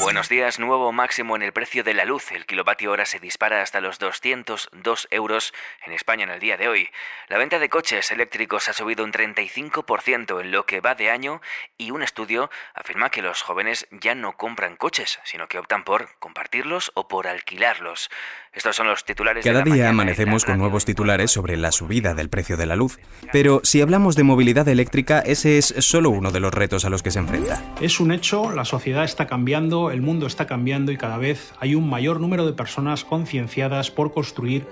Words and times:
Buenos 0.00 0.30
días, 0.30 0.58
nuevo 0.58 0.92
máximo 0.92 1.36
en 1.36 1.42
el 1.42 1.52
precio 1.52 1.84
de 1.84 1.92
la 1.92 2.06
luz. 2.06 2.32
El 2.32 2.46
kilovatio 2.46 2.90
hora 2.90 3.04
se 3.04 3.18
dispara 3.18 3.60
hasta 3.60 3.82
los 3.82 3.98
202 3.98 5.08
euros 5.10 5.52
en 5.84 5.92
España 5.92 6.24
en 6.24 6.30
el 6.30 6.40
día 6.40 6.56
de 6.56 6.68
hoy. 6.68 6.88
La 7.28 7.36
venta 7.36 7.58
de 7.58 7.68
coches 7.68 8.10
eléctricos 8.10 8.70
ha 8.70 8.72
subido 8.72 9.04
un 9.04 9.12
35% 9.12 10.40
en 10.40 10.52
lo 10.52 10.64
que 10.64 10.80
va 10.80 10.94
de 10.94 11.10
año 11.10 11.42
y 11.76 11.90
un 11.90 12.02
estudio 12.02 12.50
afirma 12.74 13.10
que 13.10 13.20
los 13.20 13.42
jóvenes 13.42 13.88
ya 13.90 14.14
no 14.14 14.38
compran 14.38 14.76
coches, 14.76 15.20
sino 15.24 15.48
que 15.48 15.58
optan 15.58 15.84
por 15.84 16.08
compartirlos 16.18 16.92
o 16.94 17.06
por 17.06 17.26
alquilarlos. 17.26 18.08
Estos 18.52 18.74
son 18.74 18.88
los 18.88 19.04
titulares. 19.04 19.44
Cada 19.44 19.62
de 19.62 19.70
la 19.70 19.74
día 19.76 19.88
amanecemos 19.90 20.42
la 20.42 20.48
con 20.48 20.58
nuevos 20.58 20.84
titulares 20.84 21.30
sobre 21.30 21.56
la 21.56 21.70
subida 21.70 22.14
del 22.14 22.28
precio 22.30 22.56
de 22.56 22.66
la 22.66 22.74
luz. 22.74 22.98
Pero 23.32 23.60
si 23.62 23.80
hablamos 23.80 24.16
de 24.16 24.24
movilidad 24.24 24.66
eléctrica, 24.66 25.20
ese 25.20 25.58
es 25.58 25.72
solo 25.78 26.10
uno 26.10 26.32
de 26.32 26.40
los 26.40 26.52
retos 26.52 26.84
a 26.84 26.90
los 26.90 27.04
que 27.04 27.12
se 27.12 27.20
enfrenta. 27.20 27.62
Es 27.80 28.00
un 28.00 28.10
hecho, 28.10 28.50
la 28.50 28.64
sociedad 28.64 29.04
está 29.04 29.28
cambiando, 29.28 29.89
el 29.90 30.02
mundo 30.02 30.26
está 30.26 30.46
cambiando 30.46 30.92
y 30.92 30.96
cada 30.96 31.18
vez 31.18 31.52
hay 31.58 31.74
un 31.74 31.88
mayor 31.88 32.20
número 32.20 32.46
de 32.46 32.52
personas 32.52 33.04
concienciadas 33.04 33.90
por 33.90 34.12
construir 34.12 34.66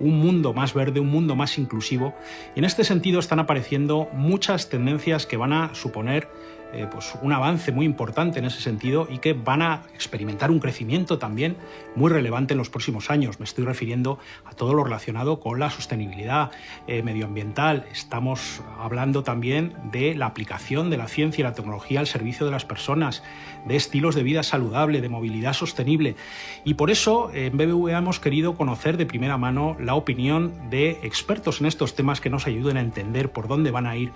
un 0.00 0.18
mundo 0.18 0.52
más 0.52 0.74
verde, 0.74 1.00
un 1.00 1.08
mundo 1.10 1.36
más 1.36 1.58
inclusivo. 1.58 2.14
Y 2.54 2.60
en 2.60 2.64
este 2.64 2.84
sentido 2.84 3.20
están 3.20 3.40
apareciendo 3.40 4.08
muchas 4.12 4.68
tendencias 4.68 5.26
que 5.26 5.36
van 5.36 5.52
a 5.52 5.74
suponer 5.74 6.28
eh, 6.72 6.86
pues 6.90 7.14
un 7.22 7.32
avance 7.32 7.72
muy 7.72 7.86
importante 7.86 8.38
en 8.38 8.44
ese 8.44 8.60
sentido 8.60 9.08
y 9.10 9.18
que 9.18 9.32
van 9.32 9.62
a 9.62 9.82
experimentar 9.94 10.50
un 10.50 10.60
crecimiento 10.60 11.18
también 11.18 11.56
muy 11.96 12.10
relevante 12.10 12.52
en 12.52 12.58
los 12.58 12.68
próximos 12.68 13.10
años. 13.10 13.40
Me 13.40 13.44
estoy 13.44 13.64
refiriendo 13.64 14.18
a 14.44 14.52
todo 14.52 14.74
lo 14.74 14.84
relacionado 14.84 15.40
con 15.40 15.58
la 15.58 15.70
sostenibilidad 15.70 16.50
eh, 16.86 17.02
medioambiental. 17.02 17.86
Estamos 17.90 18.62
hablando 18.78 19.22
también 19.22 19.74
de 19.90 20.14
la 20.14 20.26
aplicación 20.26 20.90
de 20.90 20.98
la 20.98 21.08
ciencia 21.08 21.40
y 21.40 21.44
la 21.44 21.54
tecnología 21.54 22.00
al 22.00 22.06
servicio 22.06 22.44
de 22.44 22.52
las 22.52 22.66
personas, 22.66 23.22
de 23.66 23.76
estilos 23.76 24.14
de 24.14 24.22
vida 24.22 24.42
saludable, 24.42 25.00
de 25.00 25.08
movilidad 25.08 25.54
sostenible. 25.54 26.16
Y 26.64 26.74
por 26.74 26.90
eso 26.90 27.30
en 27.32 27.56
BBVA 27.56 27.98
hemos 27.98 28.20
querido 28.20 28.56
conocer 28.56 28.98
de 28.98 29.06
primera 29.06 29.38
mano 29.38 29.76
la 29.80 29.94
opinión 29.94 30.52
de 30.68 30.98
expertos 31.02 31.60
en 31.60 31.66
estos 31.66 31.94
temas 31.94 32.20
que 32.20 32.30
nos 32.30 32.46
ayuden 32.46 32.76
a 32.76 32.80
entender 32.80 33.32
por 33.32 33.48
dónde 33.48 33.70
van 33.70 33.86
a 33.86 33.96
ir 33.96 34.12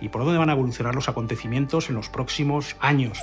y 0.00 0.08
por 0.08 0.24
dónde 0.24 0.38
van 0.38 0.50
a 0.50 0.52
evolucionar 0.52 0.94
los 0.94 1.08
acontecimientos 1.08 1.88
en 1.88 1.96
los 1.96 2.08
próximos 2.08 2.76
años. 2.80 3.18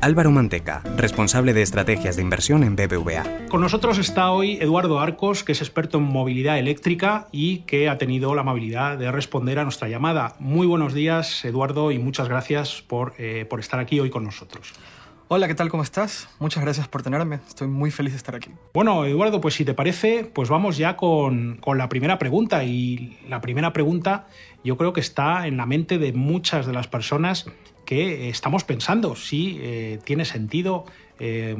Álvaro 0.00 0.30
Manteca, 0.30 0.82
responsable 0.96 1.52
de 1.52 1.62
estrategias 1.62 2.16
de 2.16 2.22
inversión 2.22 2.64
en 2.64 2.74
BBVA. 2.74 3.48
Con 3.50 3.60
nosotros 3.60 3.98
está 3.98 4.30
hoy 4.30 4.56
Eduardo 4.60 4.98
Arcos, 4.98 5.44
que 5.44 5.52
es 5.52 5.60
experto 5.60 5.98
en 5.98 6.04
movilidad 6.04 6.58
eléctrica 6.58 7.28
y 7.32 7.58
que 7.60 7.88
ha 7.88 7.98
tenido 7.98 8.34
la 8.34 8.40
amabilidad 8.40 8.96
de 8.96 9.12
responder 9.12 9.58
a 9.58 9.64
nuestra 9.64 9.88
llamada. 9.88 10.36
Muy 10.38 10.66
buenos 10.66 10.94
días, 10.94 11.44
Eduardo, 11.44 11.92
y 11.92 11.98
muchas 11.98 12.28
gracias 12.28 12.82
por, 12.86 13.12
eh, 13.18 13.46
por 13.48 13.60
estar 13.60 13.78
aquí 13.78 14.00
hoy 14.00 14.08
con 14.08 14.24
nosotros. 14.24 14.72
Hola, 15.32 15.46
¿qué 15.46 15.54
tal? 15.54 15.68
¿Cómo 15.68 15.84
estás? 15.84 16.28
Muchas 16.40 16.60
gracias 16.64 16.88
por 16.88 17.04
tenerme. 17.04 17.38
Estoy 17.46 17.68
muy 17.68 17.92
feliz 17.92 18.14
de 18.14 18.16
estar 18.16 18.34
aquí. 18.34 18.50
Bueno, 18.74 19.04
Eduardo, 19.04 19.40
pues 19.40 19.54
si 19.54 19.64
te 19.64 19.74
parece, 19.74 20.24
pues 20.24 20.48
vamos 20.48 20.76
ya 20.76 20.96
con, 20.96 21.58
con, 21.58 21.78
la 21.78 21.88
primera 21.88 22.18
pregunta. 22.18 22.64
Y 22.64 23.16
la 23.28 23.40
primera 23.40 23.72
pregunta 23.72 24.26
yo 24.64 24.76
creo 24.76 24.92
que 24.92 24.98
está 24.98 25.46
en 25.46 25.56
la 25.56 25.66
mente 25.66 25.98
de 25.98 26.12
muchas 26.12 26.66
de 26.66 26.72
las 26.72 26.88
personas 26.88 27.46
que 27.90 28.28
estamos 28.28 28.62
pensando 28.64 29.16
si 29.16 29.58
eh, 29.60 29.98
tiene 30.04 30.24
sentido 30.24 30.84
eh, 31.18 31.56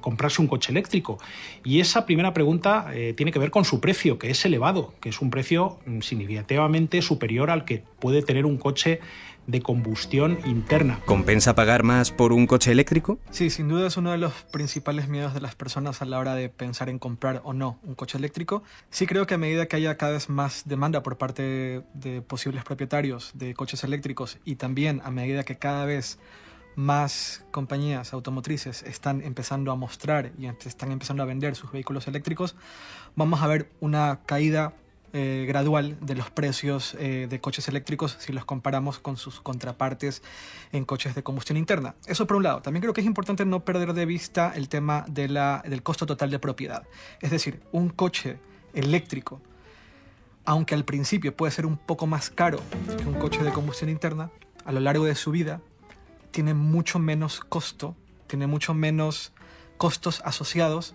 comprarse 0.00 0.42
un 0.42 0.48
coche 0.48 0.72
eléctrico. 0.72 1.18
Y 1.64 1.80
esa 1.80 2.06
primera 2.06 2.32
pregunta 2.34 2.90
eh, 2.92 3.14
tiene 3.16 3.30
que 3.30 3.38
ver 3.38 3.50
con 3.50 3.64
su 3.64 3.80
precio, 3.80 4.18
que 4.18 4.30
es 4.30 4.44
elevado, 4.44 4.94
que 5.00 5.10
es 5.10 5.20
un 5.20 5.30
precio 5.30 5.78
mm, 5.86 6.00
significativamente 6.00 7.02
superior 7.02 7.50
al 7.50 7.64
que 7.64 7.82
puede 8.00 8.22
tener 8.22 8.46
un 8.46 8.56
coche 8.56 9.00
de 9.46 9.60
combustión 9.62 10.38
interna. 10.44 11.00
¿Compensa 11.06 11.54
pagar 11.54 11.82
más 11.82 12.10
por 12.10 12.32
un 12.32 12.46
coche 12.46 12.72
eléctrico? 12.72 13.18
Sí, 13.30 13.50
sin 13.50 13.68
duda 13.68 13.86
es 13.86 13.96
uno 13.96 14.12
de 14.12 14.18
los 14.18 14.32
principales 14.50 15.08
miedos 15.08 15.34
de 15.34 15.40
las 15.40 15.54
personas 15.54 16.02
a 16.02 16.04
la 16.04 16.18
hora 16.18 16.34
de 16.34 16.48
pensar 16.48 16.88
en 16.88 16.98
comprar 16.98 17.40
o 17.44 17.52
no 17.52 17.78
un 17.82 17.94
coche 17.94 18.18
eléctrico. 18.18 18.62
Sí 18.90 19.06
creo 19.06 19.26
que 19.26 19.34
a 19.34 19.38
medida 19.38 19.66
que 19.66 19.76
haya 19.76 19.96
cada 19.96 20.12
vez 20.12 20.28
más 20.28 20.62
demanda 20.66 21.02
por 21.02 21.18
parte 21.18 21.82
de 21.94 22.22
posibles 22.22 22.64
propietarios 22.64 23.32
de 23.34 23.54
coches 23.54 23.84
eléctricos 23.84 24.38
y 24.44 24.56
también 24.56 25.00
a 25.04 25.10
medida 25.10 25.44
que 25.44 25.56
cada 25.56 25.84
vez 25.84 26.18
más 26.76 27.44
compañías 27.50 28.12
automotrices 28.12 28.82
están 28.82 29.22
empezando 29.22 29.72
a 29.72 29.76
mostrar 29.76 30.32
y 30.38 30.46
están 30.46 30.92
empezando 30.92 31.22
a 31.22 31.26
vender 31.26 31.56
sus 31.56 31.72
vehículos 31.72 32.06
eléctricos, 32.06 32.54
vamos 33.16 33.42
a 33.42 33.46
ver 33.46 33.70
una 33.80 34.20
caída 34.26 34.74
eh, 35.12 35.44
gradual 35.46 35.96
de 36.00 36.14
los 36.14 36.30
precios 36.30 36.96
eh, 36.98 37.26
de 37.28 37.40
coches 37.40 37.68
eléctricos 37.68 38.16
si 38.18 38.32
los 38.32 38.44
comparamos 38.44 38.98
con 38.98 39.16
sus 39.16 39.40
contrapartes 39.40 40.22
en 40.72 40.84
coches 40.84 41.14
de 41.14 41.22
combustión 41.22 41.56
interna. 41.56 41.94
Eso 42.06 42.26
por 42.26 42.36
un 42.36 42.42
lado. 42.42 42.60
También 42.60 42.82
creo 42.82 42.92
que 42.92 43.00
es 43.00 43.06
importante 43.06 43.44
no 43.44 43.64
perder 43.64 43.92
de 43.92 44.04
vista 44.06 44.52
el 44.54 44.68
tema 44.68 45.04
de 45.08 45.28
la, 45.28 45.62
del 45.66 45.82
costo 45.82 46.06
total 46.06 46.30
de 46.30 46.38
propiedad. 46.38 46.82
Es 47.20 47.30
decir, 47.30 47.62
un 47.72 47.88
coche 47.88 48.38
eléctrico, 48.74 49.40
aunque 50.44 50.74
al 50.74 50.84
principio 50.84 51.36
puede 51.36 51.52
ser 51.52 51.66
un 51.66 51.76
poco 51.76 52.06
más 52.06 52.30
caro 52.30 52.60
que 52.98 53.04
un 53.04 53.14
coche 53.14 53.42
de 53.42 53.52
combustión 53.52 53.90
interna, 53.90 54.30
a 54.64 54.72
lo 54.72 54.80
largo 54.80 55.04
de 55.04 55.14
su 55.14 55.30
vida 55.30 55.60
tiene 56.30 56.52
mucho 56.52 56.98
menos 56.98 57.40
costo, 57.40 57.96
tiene 58.26 58.46
mucho 58.46 58.74
menos 58.74 59.32
costos 59.76 60.20
asociados 60.24 60.94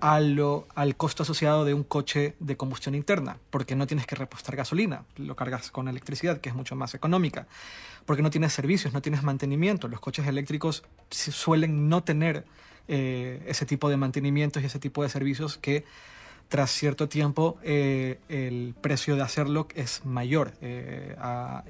a 0.00 0.20
lo, 0.20 0.66
al 0.74 0.96
costo 0.96 1.22
asociado 1.22 1.64
de 1.64 1.74
un 1.74 1.84
coche 1.84 2.34
de 2.40 2.56
combustión 2.56 2.94
interna, 2.94 3.38
porque 3.50 3.76
no 3.76 3.86
tienes 3.86 4.06
que 4.06 4.16
repostar 4.16 4.56
gasolina, 4.56 5.04
lo 5.16 5.36
cargas 5.36 5.70
con 5.70 5.88
electricidad, 5.88 6.40
que 6.40 6.48
es 6.48 6.54
mucho 6.54 6.76
más 6.76 6.94
económica, 6.94 7.46
porque 8.06 8.22
no 8.22 8.30
tienes 8.30 8.52
servicios, 8.52 8.92
no 8.92 9.02
tienes 9.02 9.22
mantenimiento. 9.22 9.88
Los 9.88 10.00
coches 10.00 10.26
eléctricos 10.26 10.82
suelen 11.10 11.88
no 11.88 12.02
tener 12.02 12.44
eh, 12.88 13.42
ese 13.46 13.66
tipo 13.66 13.88
de 13.88 13.96
mantenimientos 13.96 14.62
y 14.62 14.66
ese 14.66 14.78
tipo 14.78 15.02
de 15.02 15.08
servicios 15.08 15.58
que 15.58 15.84
tras 16.48 16.72
cierto 16.72 17.08
tiempo 17.08 17.58
eh, 17.62 18.18
el 18.28 18.74
precio 18.80 19.14
de 19.14 19.22
hacerlo 19.22 19.68
es 19.76 20.04
mayor 20.04 20.54
eh, 20.60 21.14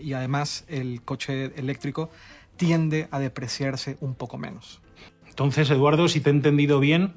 y 0.00 0.14
además 0.14 0.64
el 0.68 1.02
coche 1.02 1.52
eléctrico 1.56 2.10
tiende 2.56 3.08
a 3.10 3.18
depreciarse 3.18 3.98
un 4.00 4.14
poco 4.14 4.38
menos. 4.38 4.80
Entonces, 5.28 5.70
Eduardo, 5.70 6.08
si 6.08 6.20
te 6.20 6.30
he 6.30 6.32
entendido 6.32 6.80
bien, 6.80 7.14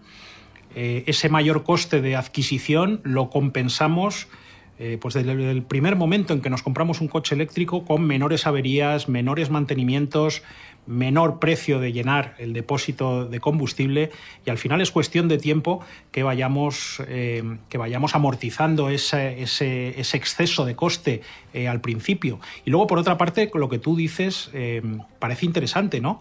eh, 0.75 1.03
ese 1.07 1.29
mayor 1.29 1.63
coste 1.63 2.01
de 2.01 2.15
adquisición 2.15 3.01
lo 3.03 3.29
compensamos 3.29 4.27
eh, 4.79 4.97
pues 4.99 5.13
desde 5.13 5.51
el 5.51 5.61
primer 5.61 5.95
momento 5.95 6.33
en 6.33 6.41
que 6.41 6.49
nos 6.49 6.63
compramos 6.63 6.99
un 6.99 7.07
coche 7.07 7.35
eléctrico 7.35 7.85
con 7.85 8.05
menores 8.07 8.47
averías, 8.47 9.07
menores 9.07 9.51
mantenimientos, 9.51 10.41
menor 10.87 11.39
precio 11.39 11.79
de 11.79 11.93
llenar 11.93 12.35
el 12.39 12.53
depósito 12.53 13.25
de 13.25 13.39
combustible 13.39 14.09
y 14.45 14.49
al 14.49 14.57
final 14.57 14.81
es 14.81 14.91
cuestión 14.91 15.27
de 15.27 15.37
tiempo 15.37 15.79
que 16.11 16.23
vayamos, 16.23 17.01
eh, 17.07 17.43
que 17.69 17.77
vayamos 17.77 18.15
amortizando 18.15 18.89
ese, 18.89 19.43
ese, 19.43 20.17
exceso 20.17 20.65
de 20.65 20.75
coste 20.75 21.21
al 21.69 21.79
principio. 21.79 22.39
Y 22.65 22.71
luego, 22.71 22.87
por 22.87 22.97
otra 22.97 23.17
parte, 23.17 23.51
lo 23.53 23.69
que 23.69 23.77
tú 23.77 23.95
dices 23.95 24.49
parece 25.19 25.45
interesante, 25.45 26.01
¿no? 26.01 26.19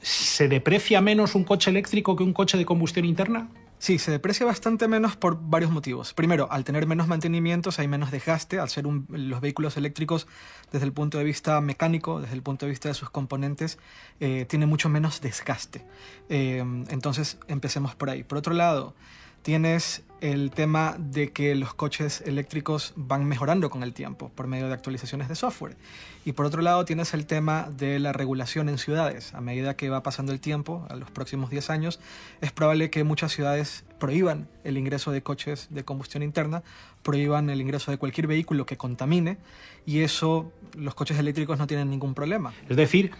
¿Se 0.00 0.48
deprecia 0.48 1.00
menos 1.00 1.34
un 1.34 1.44
coche 1.44 1.70
eléctrico 1.70 2.16
que 2.16 2.22
un 2.22 2.32
coche 2.32 2.56
de 2.58 2.64
combustión 2.64 3.04
interna? 3.04 3.48
Sí, 3.84 3.98
se 3.98 4.10
deprecia 4.10 4.46
bastante 4.46 4.88
menos 4.88 5.14
por 5.14 5.38
varios 5.38 5.70
motivos. 5.70 6.14
Primero, 6.14 6.50
al 6.50 6.64
tener 6.64 6.86
menos 6.86 7.06
mantenimientos 7.06 7.78
hay 7.78 7.86
menos 7.86 8.10
desgaste, 8.10 8.58
al 8.58 8.70
ser 8.70 8.86
los 8.86 9.40
vehículos 9.42 9.76
eléctricos 9.76 10.26
desde 10.72 10.86
el 10.86 10.94
punto 10.94 11.18
de 11.18 11.24
vista 11.24 11.60
mecánico, 11.60 12.18
desde 12.22 12.34
el 12.34 12.42
punto 12.42 12.64
de 12.64 12.70
vista 12.70 12.88
de 12.88 12.94
sus 12.94 13.10
componentes, 13.10 13.78
eh, 14.20 14.46
tiene 14.48 14.64
mucho 14.64 14.88
menos 14.88 15.20
desgaste. 15.20 15.84
Eh, 16.30 16.64
entonces, 16.88 17.36
empecemos 17.46 17.94
por 17.94 18.08
ahí. 18.08 18.22
Por 18.22 18.38
otro 18.38 18.54
lado, 18.54 18.94
tienes 19.44 20.02
el 20.22 20.50
tema 20.52 20.96
de 20.98 21.30
que 21.30 21.54
los 21.54 21.74
coches 21.74 22.22
eléctricos 22.22 22.94
van 22.96 23.26
mejorando 23.26 23.68
con 23.68 23.82
el 23.82 23.92
tiempo 23.92 24.30
por 24.34 24.46
medio 24.46 24.68
de 24.68 24.72
actualizaciones 24.72 25.28
de 25.28 25.34
software. 25.34 25.76
Y 26.24 26.32
por 26.32 26.46
otro 26.46 26.62
lado 26.62 26.86
tienes 26.86 27.12
el 27.12 27.26
tema 27.26 27.68
de 27.70 27.98
la 27.98 28.14
regulación 28.14 28.70
en 28.70 28.78
ciudades. 28.78 29.34
A 29.34 29.42
medida 29.42 29.76
que 29.76 29.90
va 29.90 30.02
pasando 30.02 30.32
el 30.32 30.40
tiempo, 30.40 30.86
a 30.88 30.96
los 30.96 31.10
próximos 31.10 31.50
10 31.50 31.68
años, 31.68 32.00
es 32.40 32.52
probable 32.52 32.88
que 32.88 33.04
muchas 33.04 33.32
ciudades 33.32 33.84
prohíban 34.00 34.48
el 34.64 34.78
ingreso 34.78 35.12
de 35.12 35.22
coches 35.22 35.68
de 35.68 35.84
combustión 35.84 36.22
interna, 36.22 36.62
prohíban 37.02 37.50
el 37.50 37.60
ingreso 37.60 37.90
de 37.90 37.98
cualquier 37.98 38.26
vehículo 38.26 38.64
que 38.64 38.78
contamine 38.78 39.36
y 39.84 40.00
eso 40.00 40.50
los 40.74 40.94
coches 40.94 41.18
eléctricos 41.18 41.58
no 41.58 41.66
tienen 41.66 41.90
ningún 41.90 42.14
problema. 42.14 42.54
Es 42.70 42.78
decir, 42.78 43.10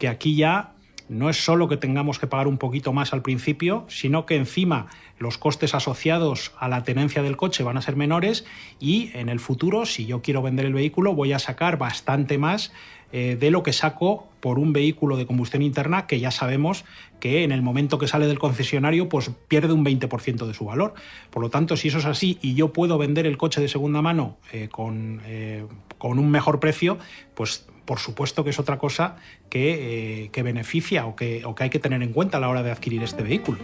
que 0.00 0.08
aquí 0.08 0.34
ya 0.34 0.74
no 1.08 1.30
es 1.30 1.42
solo 1.44 1.68
que 1.68 1.76
tengamos 1.76 2.18
que 2.18 2.26
pagar 2.26 2.48
un 2.48 2.58
poquito 2.58 2.92
más 2.92 3.12
al 3.12 3.22
principio, 3.22 3.84
sino 3.88 4.26
que 4.26 4.36
encima 4.36 4.88
los 5.18 5.38
costes 5.38 5.74
asociados 5.74 6.52
a 6.58 6.68
la 6.68 6.84
tenencia 6.84 7.22
del 7.22 7.36
coche 7.36 7.62
van 7.62 7.76
a 7.76 7.82
ser 7.82 7.96
menores 7.96 8.44
y 8.78 9.10
en 9.14 9.28
el 9.28 9.40
futuro, 9.40 9.86
si 9.86 10.06
yo 10.06 10.22
quiero 10.22 10.42
vender 10.42 10.66
el 10.66 10.74
vehículo, 10.74 11.14
voy 11.14 11.32
a 11.32 11.38
sacar 11.38 11.78
bastante 11.78 12.38
más 12.38 12.72
eh, 13.10 13.38
de 13.40 13.50
lo 13.50 13.62
que 13.62 13.72
saco 13.72 14.28
por 14.40 14.58
un 14.58 14.74
vehículo 14.74 15.16
de 15.16 15.26
combustión 15.26 15.62
interna 15.62 16.06
que 16.06 16.20
ya 16.20 16.30
sabemos 16.30 16.84
que 17.20 17.42
en 17.42 17.52
el 17.52 17.62
momento 17.62 17.98
que 17.98 18.06
sale 18.06 18.26
del 18.26 18.38
concesionario 18.38 19.08
pues 19.08 19.30
pierde 19.48 19.72
un 19.72 19.82
20% 19.82 20.46
de 20.46 20.52
su 20.52 20.66
valor. 20.66 20.92
Por 21.30 21.42
lo 21.42 21.48
tanto, 21.48 21.76
si 21.76 21.88
eso 21.88 21.98
es 21.98 22.04
así 22.04 22.38
y 22.42 22.54
yo 22.54 22.72
puedo 22.72 22.98
vender 22.98 23.26
el 23.26 23.38
coche 23.38 23.62
de 23.62 23.68
segunda 23.68 24.02
mano 24.02 24.36
eh, 24.52 24.68
con, 24.70 25.22
eh, 25.24 25.66
con, 25.96 26.18
un 26.18 26.30
mejor 26.30 26.60
precio, 26.60 26.98
pues 27.34 27.66
por 27.88 28.00
supuesto 28.00 28.44
que 28.44 28.50
es 28.50 28.58
otra 28.58 28.76
cosa 28.76 29.16
que, 29.48 30.28
que 30.30 30.42
beneficia 30.42 31.06
o 31.06 31.16
que, 31.16 31.46
o 31.46 31.54
que 31.54 31.64
hay 31.64 31.70
que 31.70 31.78
tener 31.78 32.02
en 32.02 32.12
cuenta 32.12 32.36
a 32.36 32.40
la 32.40 32.50
hora 32.50 32.62
de 32.62 32.70
adquirir 32.70 33.02
este 33.02 33.22
vehículo. 33.22 33.58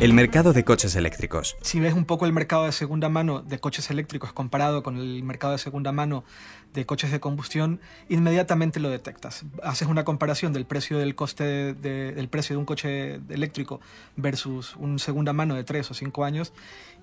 El 0.00 0.14
mercado 0.14 0.54
de 0.54 0.64
coches 0.64 0.96
eléctricos. 0.96 1.58
Si 1.60 1.78
ves 1.80 1.92
un 1.92 2.06
poco 2.06 2.24
el 2.24 2.32
mercado 2.32 2.64
de 2.64 2.72
segunda 2.72 3.10
mano 3.10 3.42
de 3.42 3.58
coches 3.58 3.90
eléctricos 3.90 4.32
comparado 4.32 4.82
con 4.82 4.96
el 4.96 5.22
mercado 5.22 5.52
de 5.52 5.58
segunda 5.58 5.92
mano 5.92 6.24
de 6.72 6.86
coches 6.86 7.10
de 7.10 7.20
combustión, 7.20 7.82
inmediatamente 8.08 8.80
lo 8.80 8.88
detectas. 8.88 9.44
Haces 9.62 9.86
una 9.88 10.06
comparación 10.06 10.54
del 10.54 10.64
precio 10.64 10.96
del 10.96 11.14
coste 11.14 11.74
del 11.74 12.28
precio 12.30 12.54
de 12.54 12.58
un 12.58 12.64
coche 12.64 13.20
eléctrico 13.28 13.82
versus 14.16 14.74
un 14.76 14.98
segunda 14.98 15.34
mano 15.34 15.54
de 15.54 15.64
3 15.64 15.90
o 15.90 15.92
5 15.92 16.24
años 16.24 16.54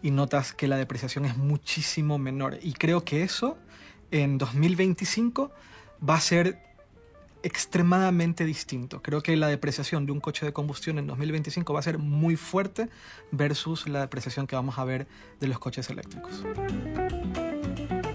y 0.01 0.09
notas 0.09 0.53
que 0.53 0.67
la 0.67 0.77
depreciación 0.77 1.25
es 1.25 1.37
muchísimo 1.37 2.17
menor. 2.17 2.57
Y 2.63 2.73
creo 2.73 3.03
que 3.03 3.21
eso 3.21 3.59
en 4.11 4.37
2025 4.37 5.51
va 6.07 6.15
a 6.15 6.19
ser 6.21 6.59
extremadamente 7.43 8.45
distinto. 8.45 9.01
Creo 9.01 9.21
que 9.21 9.35
la 9.35 9.47
depreciación 9.47 10.05
de 10.05 10.11
un 10.11 10.19
coche 10.19 10.45
de 10.45 10.53
combustión 10.53 10.99
en 10.99 11.07
2025 11.07 11.73
va 11.73 11.79
a 11.79 11.83
ser 11.83 11.97
muy 11.97 12.35
fuerte 12.35 12.89
versus 13.31 13.87
la 13.87 14.01
depreciación 14.01 14.47
que 14.47 14.55
vamos 14.55 14.77
a 14.77 14.85
ver 14.85 15.07
de 15.39 15.47
los 15.47 15.59
coches 15.59 15.89
eléctricos. 15.89 16.43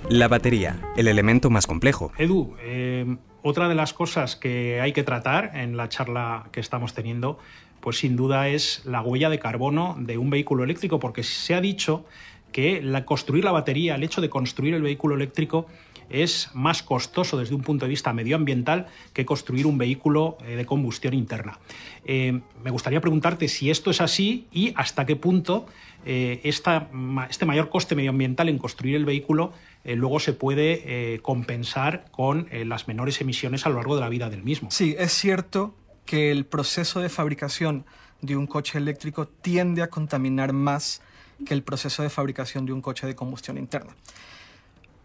La 0.08 0.28
batería, 0.28 0.78
el 0.96 1.08
elemento 1.08 1.48
más 1.48 1.66
complejo. 1.66 2.12
Edu, 2.18 2.54
eh, 2.60 3.16
otra 3.42 3.68
de 3.68 3.74
las 3.74 3.94
cosas 3.94 4.36
que 4.36 4.80
hay 4.80 4.92
que 4.92 5.02
tratar 5.02 5.52
en 5.54 5.76
la 5.76 5.88
charla 5.88 6.48
que 6.52 6.60
estamos 6.60 6.92
teniendo, 6.92 7.38
pues 7.80 7.98
sin 7.98 8.16
duda 8.16 8.48
es 8.48 8.82
la 8.84 9.00
huella 9.00 9.30
de 9.30 9.38
carbono 9.38 9.96
de 9.98 10.18
un 10.18 10.28
vehículo 10.28 10.64
eléctrico, 10.64 10.98
porque 10.98 11.22
se 11.22 11.54
ha 11.54 11.60
dicho 11.60 12.04
que 12.52 12.81
la, 12.82 13.04
construir 13.04 13.44
la 13.44 13.52
batería, 13.52 13.94
el 13.94 14.02
hecho 14.02 14.20
de 14.20 14.31
construir 14.31 14.75
el 14.75 14.82
vehículo 14.82 15.14
eléctrico, 15.14 15.66
es 16.12 16.50
más 16.54 16.82
costoso 16.82 17.38
desde 17.38 17.54
un 17.54 17.62
punto 17.62 17.87
de 17.87 17.90
vista 17.90 18.12
medioambiental 18.12 18.87
que 19.12 19.25
construir 19.25 19.66
un 19.66 19.78
vehículo 19.78 20.37
eh, 20.46 20.56
de 20.56 20.66
combustión 20.66 21.14
interna. 21.14 21.58
Eh, 22.04 22.40
me 22.62 22.70
gustaría 22.70 23.00
preguntarte 23.00 23.49
si 23.49 23.70
esto 23.70 23.90
es 23.90 24.00
así 24.00 24.46
y 24.52 24.72
hasta 24.76 25.06
qué 25.06 25.16
punto 25.16 25.66
eh, 26.04 26.40
este 26.44 27.46
mayor 27.46 27.70
coste 27.70 27.94
medioambiental 27.94 28.49
en 28.49 28.58
construir 28.58 28.96
el 28.96 29.05
vehículo 29.05 29.52
luego 29.84 30.20
se 30.20 30.32
puede 30.32 31.19
compensar 31.22 32.05
con 32.12 32.46
las 32.52 32.87
menores 32.87 33.20
emisiones 33.20 33.66
a 33.66 33.69
lo 33.69 33.76
largo 33.76 33.96
de 33.96 34.00
la 34.00 34.08
vida 34.08 34.31
del 34.31 34.44
mismo. 34.44 34.70
Sí, 34.70 34.94
es 34.96 35.10
cierto 35.12 35.75
que 36.05 36.31
el 36.31 36.44
proceso 36.44 37.00
de 37.00 37.08
fabricación 37.08 37.84
de 38.20 38.37
un 38.37 38.46
coche 38.46 38.78
eléctrico 38.78 39.26
tiende 39.26 39.82
a 39.82 39.88
contaminar 39.88 40.52
más 40.52 41.02
que 41.44 41.54
el 41.54 41.62
proceso 41.62 42.02
de 42.02 42.10
fabricación 42.10 42.66
de 42.66 42.72
un 42.72 42.80
coche 42.80 43.06
de 43.06 43.14
combustión 43.14 43.58
interna. 43.58 43.94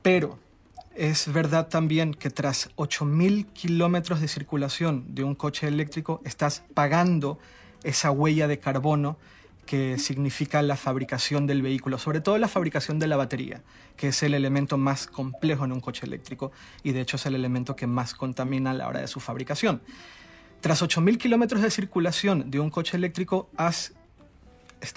Pero 0.01 0.39
es 0.95 1.31
verdad 1.31 1.67
también 1.67 2.13
que 2.13 2.29
tras 2.29 2.69
8.000 2.75 3.45
kilómetros 3.53 4.19
de 4.19 4.27
circulación 4.27 5.05
de 5.13 5.23
un 5.23 5.35
coche 5.35 5.67
eléctrico 5.67 6.21
estás 6.25 6.63
pagando 6.73 7.39
esa 7.83 8.11
huella 8.11 8.47
de 8.47 8.59
carbono 8.59 9.17
que 9.67 9.99
significa 9.99 10.61
la 10.63 10.75
fabricación 10.75 11.45
del 11.45 11.61
vehículo, 11.61 11.99
sobre 11.99 12.21
todo 12.21 12.37
la 12.39 12.47
fabricación 12.47 12.97
de 12.97 13.07
la 13.07 13.17
batería, 13.17 13.61
que 13.95 14.07
es 14.07 14.23
el 14.23 14.33
elemento 14.33 14.77
más 14.77 15.05
complejo 15.05 15.65
en 15.65 15.73
un 15.73 15.81
coche 15.81 16.05
eléctrico 16.05 16.51
y 16.81 16.93
de 16.93 17.01
hecho 17.01 17.17
es 17.17 17.25
el 17.27 17.35
elemento 17.35 17.75
que 17.75 17.85
más 17.85 18.15
contamina 18.15 18.71
a 18.71 18.73
la 18.73 18.87
hora 18.87 19.01
de 19.01 19.07
su 19.07 19.19
fabricación. 19.19 19.81
Tras 20.61 20.81
8.000 20.81 21.19
kilómetros 21.19 21.61
de 21.61 21.69
circulación 21.69 22.49
de 22.49 22.59
un 22.59 22.71
coche 22.71 22.97
eléctrico 22.97 23.49
has 23.57 23.93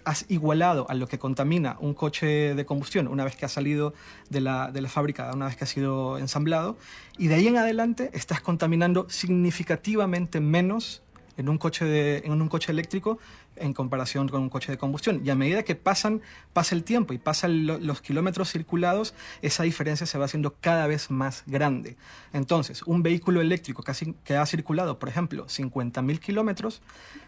has 0.05 0.27
igualado 0.29 0.87
a 0.89 0.95
lo 0.95 1.07
que 1.07 1.19
contamina 1.19 1.77
un 1.81 1.95
coche 1.95 2.55
de 2.55 2.65
combustión 2.67 3.09
una 3.09 3.25
vez 3.25 3.37
que 3.37 3.45
ha 3.45 3.49
salido 3.49 3.95
de 4.29 4.41
la, 4.41 4.71
de 4.71 4.81
la, 4.81 4.89
fábrica, 4.89 5.31
una 5.35 5.47
vez 5.47 5.57
que 5.57 5.65
ha 5.65 5.67
sido 5.67 6.19
ensamblado, 6.19 6.77
y 7.19 7.29
de 7.29 7.37
ahí 7.37 7.49
en 7.49 7.57
adelante 7.57 8.11
estás 8.13 8.41
contaminando 8.41 9.09
significativamente 9.09 10.41
menos 10.41 11.03
en 11.37 11.49
un 11.49 11.59
coche, 11.59 11.85
de, 11.85 12.19
en 12.25 12.33
un 12.33 12.49
coche 12.49 12.71
eléctrico 12.71 13.19
en 13.57 13.75
comparación 13.75 14.29
con 14.29 14.43
un 14.43 14.49
coche 14.49 14.73
de 14.73 14.79
combustión. 14.79 15.23
Y 15.25 15.31
a 15.31 15.35
medida 15.35 15.63
que 15.63 15.75
pasan, 15.75 16.23
pasa 16.53 16.75
el 16.75 16.85
tiempo 16.85 17.13
y 17.13 17.19
pasan 17.19 17.67
los 17.67 18.01
kilómetros 18.01 18.51
circulados, 18.51 19.15
esa 19.43 19.63
diferencia 19.65 20.07
se 20.07 20.19
va 20.19 20.25
haciendo 20.25 20.55
cada 20.61 20.87
vez 20.87 21.11
más 21.11 21.43
grande. 21.47 21.97
Entonces, 22.33 22.83
un 22.83 23.03
vehículo 23.03 23.41
eléctrico 23.41 23.83
que 23.83 23.93
que 24.25 24.37
ha 24.37 24.47
circulado, 24.47 24.99
por 24.99 25.09
ejemplo, 25.09 25.47
50.000 25.47 26.19
kilómetros, 26.21 26.81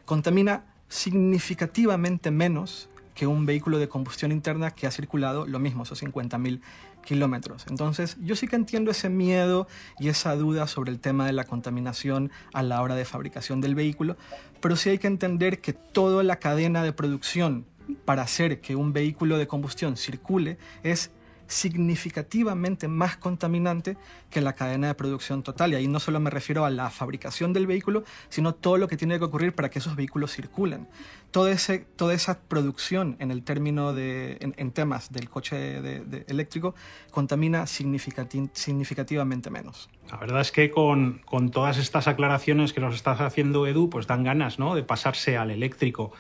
contamina 0.04 0.64
significativamente 0.92 2.30
menos 2.30 2.90
que 3.14 3.26
un 3.26 3.46
vehículo 3.46 3.78
de 3.78 3.88
combustión 3.88 4.30
interna 4.30 4.72
que 4.72 4.86
ha 4.86 4.90
circulado 4.90 5.46
lo 5.46 5.58
mismo, 5.58 5.84
esos 5.84 6.02
50.000 6.02 6.60
kilómetros. 7.02 7.64
Entonces, 7.68 8.18
yo 8.20 8.36
sí 8.36 8.46
que 8.46 8.56
entiendo 8.56 8.90
ese 8.90 9.08
miedo 9.08 9.66
y 9.98 10.08
esa 10.08 10.36
duda 10.36 10.66
sobre 10.66 10.90
el 10.90 11.00
tema 11.00 11.24
de 11.24 11.32
la 11.32 11.44
contaminación 11.44 12.30
a 12.52 12.62
la 12.62 12.82
hora 12.82 12.94
de 12.94 13.06
fabricación 13.06 13.62
del 13.62 13.74
vehículo, 13.74 14.18
pero 14.60 14.76
sí 14.76 14.90
hay 14.90 14.98
que 14.98 15.06
entender 15.06 15.62
que 15.62 15.72
toda 15.72 16.22
la 16.22 16.36
cadena 16.36 16.82
de 16.82 16.92
producción 16.92 17.64
para 18.04 18.22
hacer 18.22 18.60
que 18.60 18.76
un 18.76 18.92
vehículo 18.92 19.38
de 19.38 19.46
combustión 19.46 19.96
circule 19.96 20.58
es 20.82 21.10
significativamente 21.52 22.88
más 22.88 23.16
contaminante 23.16 23.96
que 24.30 24.40
la 24.40 24.54
cadena 24.54 24.88
de 24.88 24.94
producción 24.94 25.42
total. 25.42 25.72
Y 25.72 25.76
ahí 25.76 25.86
no 25.86 26.00
solo 26.00 26.18
me 26.18 26.30
refiero 26.30 26.64
a 26.64 26.70
la 26.70 26.90
fabricación 26.90 27.52
del 27.52 27.66
vehículo, 27.66 28.04
sino 28.30 28.54
todo 28.54 28.78
lo 28.78 28.88
que 28.88 28.96
tiene 28.96 29.18
que 29.18 29.24
ocurrir 29.24 29.54
para 29.54 29.70
que 29.70 29.78
esos 29.78 29.94
vehículos 29.94 30.32
circulen. 30.32 30.88
Todo 31.30 31.48
ese, 31.48 31.80
toda 31.80 32.14
esa 32.14 32.40
producción 32.40 33.16
en 33.18 33.30
el 33.30 33.42
término 33.42 33.92
de, 33.92 34.38
en, 34.40 34.70
temas 34.72 35.12
del 35.12 35.28
coche 35.28 36.02
eléctrico 36.26 36.74
contamina 37.10 37.66
significativamente 37.66 39.50
menos. 39.50 39.88
La 40.10 40.16
verdad 40.18 40.40
es 40.40 40.52
que 40.52 40.70
con, 40.70 41.20
con, 41.24 41.50
todas 41.50 41.78
estas 41.78 42.08
aclaraciones 42.08 42.72
que 42.72 42.80
nos 42.80 42.94
estás 42.94 43.20
haciendo, 43.20 43.66
Edu, 43.66 43.88
pues 43.88 44.06
dan 44.06 44.24
ganas 44.24 44.58
¿no? 44.58 44.74
de 44.74 44.82
pasarse 44.82 45.36
al 45.36 45.50
eléctrico. 45.50 46.12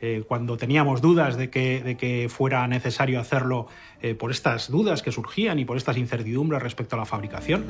Eh, 0.00 0.22
cuando 0.28 0.56
teníamos 0.56 1.00
dudas 1.00 1.36
de 1.36 1.50
que, 1.50 1.82
de 1.82 1.96
que 1.96 2.28
fuera 2.28 2.68
necesario 2.68 3.18
hacerlo 3.18 3.66
eh, 4.00 4.14
por 4.14 4.30
estas 4.30 4.70
dudas 4.70 5.02
que 5.02 5.10
surgían 5.10 5.58
y 5.58 5.64
por 5.64 5.76
estas 5.76 5.96
incertidumbres 5.96 6.62
respecto 6.62 6.94
a 6.94 7.00
la 7.00 7.04
fabricación. 7.04 7.66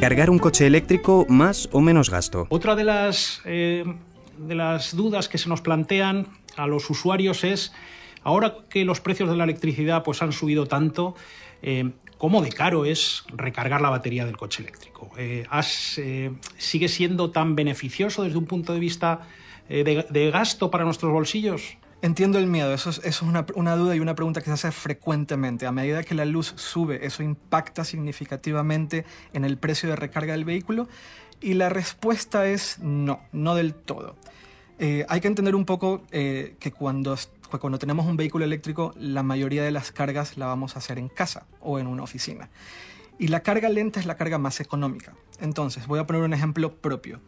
¿Cargar 0.00 0.28
un 0.30 0.40
coche 0.40 0.66
eléctrico 0.66 1.26
más 1.28 1.68
o 1.70 1.80
menos 1.80 2.10
gasto? 2.10 2.48
Otra 2.50 2.74
de 2.74 2.82
las, 2.82 3.40
eh, 3.44 3.84
de 4.36 4.54
las 4.56 4.96
dudas 4.96 5.28
que 5.28 5.38
se 5.38 5.48
nos 5.48 5.60
plantean 5.60 6.26
a 6.56 6.66
los 6.66 6.90
usuarios 6.90 7.44
es, 7.44 7.72
ahora 8.24 8.56
que 8.68 8.84
los 8.84 9.00
precios 9.00 9.30
de 9.30 9.36
la 9.36 9.44
electricidad 9.44 10.02
pues, 10.02 10.22
han 10.22 10.32
subido 10.32 10.66
tanto, 10.66 11.14
¿cómo 12.18 12.42
de 12.42 12.50
caro 12.50 12.84
es 12.84 13.24
recargar 13.28 13.80
la 13.80 13.90
batería 13.90 14.26
del 14.26 14.36
coche 14.36 14.62
eléctrico? 14.62 15.10
¿Sigue 16.58 16.88
siendo 16.88 17.30
tan 17.30 17.54
beneficioso 17.54 18.24
desde 18.24 18.38
un 18.38 18.46
punto 18.46 18.72
de 18.72 18.80
vista 18.80 19.20
eh, 19.68 20.06
de, 20.08 20.30
gasto 20.30 20.70
para 20.70 20.84
nuestros 20.84 21.12
bolsillos? 21.12 21.78
Entiendo 22.02 22.38
el 22.38 22.46
miedo, 22.46 22.74
eso 22.74 22.90
es, 22.90 23.22
una, 23.22 23.42
duda 23.42 23.96
y 23.96 24.00
una 24.00 24.14
pregunta 24.14 24.40
que 24.40 24.46
se 24.46 24.52
hace 24.52 24.70
frecuentemente. 24.70 25.66
A 25.66 25.72
medida 25.72 26.02
que 26.04 26.14
la 26.14 26.24
luz 26.24 26.52
sube, 26.56 27.04
¿eso 27.06 27.22
impacta 27.22 27.84
significativamente 27.84 29.04
en 29.32 29.44
el 29.44 29.56
precio 29.56 29.88
de 29.88 29.96
recarga 29.96 30.32
del 30.34 30.44
vehículo? 30.44 30.88
Y 31.40 31.54
la 31.54 31.68
respuesta 31.68 32.46
es 32.46 32.78
no, 32.80 33.20
no 33.32 33.54
del 33.54 33.74
todo. 33.74 34.16
Eh, 34.78 35.06
hay 35.08 35.20
que 35.20 35.28
entender 35.28 35.54
un 35.54 35.64
poco 35.64 36.02
eh, 36.10 36.56
que 36.60 36.70
cuando, 36.70 37.16
cuando 37.60 37.78
tenemos 37.78 38.06
un 38.06 38.16
vehículo 38.16 38.44
eléctrico, 38.44 38.92
la 38.98 39.22
mayoría 39.22 39.62
de 39.62 39.70
las 39.70 39.90
cargas 39.90 40.36
la 40.36 40.46
vamos 40.46 40.76
a 40.76 40.80
hacer 40.80 40.98
en 40.98 41.08
casa 41.08 41.46
o 41.60 41.78
en 41.78 41.86
una 41.86 42.02
oficina. 42.02 42.50
Y 43.18 43.28
la 43.28 43.40
carga 43.40 43.70
lenta 43.70 43.98
es 44.00 44.06
la 44.06 44.16
carga 44.16 44.36
más 44.38 44.60
económica. 44.60 45.14
Entonces, 45.40 45.86
voy 45.86 45.98
a 45.98 46.06
poner 46.06 46.22
un 46.22 46.34
ejemplo 46.34 46.74
propio. 46.74 47.20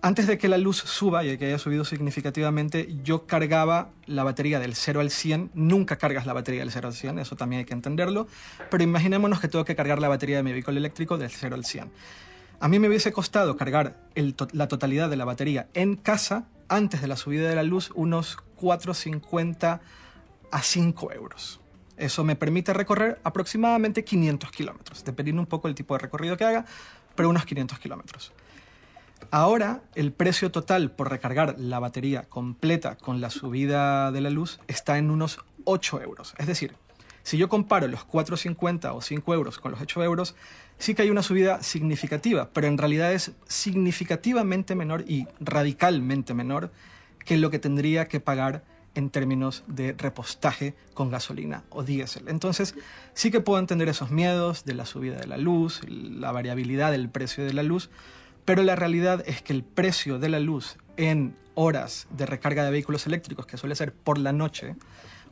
Antes 0.00 0.28
de 0.28 0.38
que 0.38 0.46
la 0.46 0.58
luz 0.58 0.76
suba 0.76 1.24
y 1.24 1.36
que 1.38 1.46
haya 1.46 1.58
subido 1.58 1.84
significativamente, 1.84 2.88
yo 3.02 3.26
cargaba 3.26 3.90
la 4.06 4.22
batería 4.22 4.60
del 4.60 4.76
0 4.76 5.00
al 5.00 5.10
100. 5.10 5.50
Nunca 5.54 5.96
cargas 5.96 6.24
la 6.24 6.32
batería 6.32 6.60
del 6.60 6.70
0 6.70 6.86
al 6.86 6.94
100, 6.94 7.18
eso 7.18 7.34
también 7.34 7.60
hay 7.60 7.64
que 7.64 7.74
entenderlo. 7.74 8.28
Pero 8.70 8.84
imaginémonos 8.84 9.40
que 9.40 9.48
tengo 9.48 9.64
que 9.64 9.74
cargar 9.74 10.00
la 10.00 10.06
batería 10.06 10.36
de 10.36 10.44
mi 10.44 10.52
vehículo 10.52 10.78
eléctrico 10.78 11.18
del 11.18 11.30
0 11.30 11.56
al 11.56 11.64
100. 11.64 11.90
A 12.60 12.68
mí 12.68 12.78
me 12.78 12.86
hubiese 12.86 13.12
costado 13.12 13.56
cargar 13.56 13.96
la 14.52 14.68
totalidad 14.68 15.10
de 15.10 15.16
la 15.16 15.24
batería 15.24 15.68
en 15.74 15.96
casa 15.96 16.46
antes 16.68 17.00
de 17.00 17.08
la 17.08 17.16
subida 17.16 17.48
de 17.48 17.56
la 17.56 17.64
luz 17.64 17.90
unos 17.96 18.38
4,50 18.60 19.80
a 20.52 20.62
5 20.62 21.12
euros. 21.12 21.60
Eso 21.96 22.22
me 22.22 22.36
permite 22.36 22.72
recorrer 22.72 23.18
aproximadamente 23.24 24.04
500 24.04 24.52
kilómetros, 24.52 25.04
dependiendo 25.04 25.42
un 25.42 25.46
poco 25.46 25.66
del 25.66 25.74
tipo 25.74 25.94
de 25.94 25.98
recorrido 25.98 26.36
que 26.36 26.44
haga, 26.44 26.64
pero 27.16 27.28
unos 27.28 27.44
500 27.44 27.80
kilómetros. 27.80 28.32
Ahora 29.30 29.82
el 29.94 30.12
precio 30.12 30.50
total 30.50 30.90
por 30.90 31.10
recargar 31.10 31.56
la 31.58 31.78
batería 31.78 32.22
completa 32.28 32.96
con 32.96 33.20
la 33.20 33.30
subida 33.30 34.10
de 34.12 34.20
la 34.20 34.30
luz 34.30 34.60
está 34.68 34.98
en 34.98 35.10
unos 35.10 35.38
8 35.64 36.02
euros. 36.02 36.34
Es 36.38 36.46
decir, 36.46 36.74
Si 37.28 37.36
yo 37.36 37.50
comparo 37.50 37.86
los 37.88 38.08
4,50 38.08 38.94
o 38.94 39.02
5 39.02 39.34
euros 39.34 39.58
con 39.58 39.72
los 39.72 39.82
8 39.82 40.02
euros, 40.02 40.34
sí 40.78 40.94
que 40.94 41.02
hay 41.02 41.10
una 41.10 41.22
subida 41.22 41.62
significativa, 41.62 42.48
pero 42.54 42.68
en 42.68 42.78
realidad 42.78 43.12
es 43.12 43.32
significativamente 43.46 44.74
menor 44.74 45.04
y 45.06 45.26
radicalmente 45.38 46.32
menor 46.32 46.72
que 47.26 47.36
lo 47.36 47.50
que 47.50 47.58
tendría 47.58 48.08
que 48.08 48.20
pagar 48.20 48.64
en 48.94 49.10
términos 49.10 49.62
de 49.66 49.92
repostaje 49.92 50.74
con 50.94 51.10
gasolina 51.10 51.64
o 51.68 51.82
diésel. 51.82 52.28
Entonces, 52.28 52.74
sí 53.12 53.30
que 53.30 53.42
puedo 53.42 53.58
entender 53.58 53.90
esos 53.90 54.10
miedos 54.10 54.64
de 54.64 54.72
la 54.72 54.86
subida 54.86 55.16
de 55.16 55.26
la 55.26 55.36
luz, 55.36 55.82
la 55.86 56.32
variabilidad 56.32 56.92
del 56.92 57.10
precio 57.10 57.44
de 57.44 57.52
la 57.52 57.62
luz, 57.62 57.90
pero 58.48 58.62
la 58.62 58.76
realidad 58.76 59.22
es 59.26 59.42
que 59.42 59.52
el 59.52 59.62
precio 59.62 60.18
de 60.18 60.30
la 60.30 60.40
luz 60.40 60.78
en 60.96 61.36
horas 61.54 62.06
de 62.08 62.24
recarga 62.24 62.64
de 62.64 62.70
vehículos 62.70 63.06
eléctricos, 63.06 63.44
que 63.44 63.58
suele 63.58 63.74
ser 63.74 63.92
por 63.92 64.16
la 64.16 64.32
noche 64.32 64.74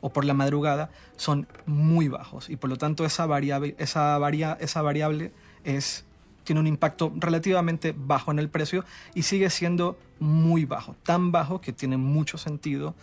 o 0.01 0.13
por 0.13 0.23
la 0.23 0.35
madrugada, 0.35 0.91
son 1.15 1.47
muy 1.65 2.09
bajos 2.09 2.47
y 2.47 2.57
por 2.57 2.69
lo 2.69 2.77
tanto 2.77 3.05
esa 3.05 3.25
variable, 3.25 3.75
esa 3.79 4.19
esa 4.59 4.81
variable 4.83 5.31
es, 5.63 6.05
tiene 6.43 6.61
un 6.61 6.67
impacto 6.67 7.11
relativamente 7.15 7.95
bajo 7.97 8.29
en 8.29 8.37
el 8.37 8.49
precio 8.49 8.85
y 9.15 9.23
sigue 9.23 9.49
siendo 9.49 9.97
muy 10.19 10.65
bajo, 10.65 10.95
tan 11.01 11.31
bajo 11.31 11.59
que 11.59 11.73
tiene 11.73 11.97
mucho 11.97 12.37
sentido 12.37 12.93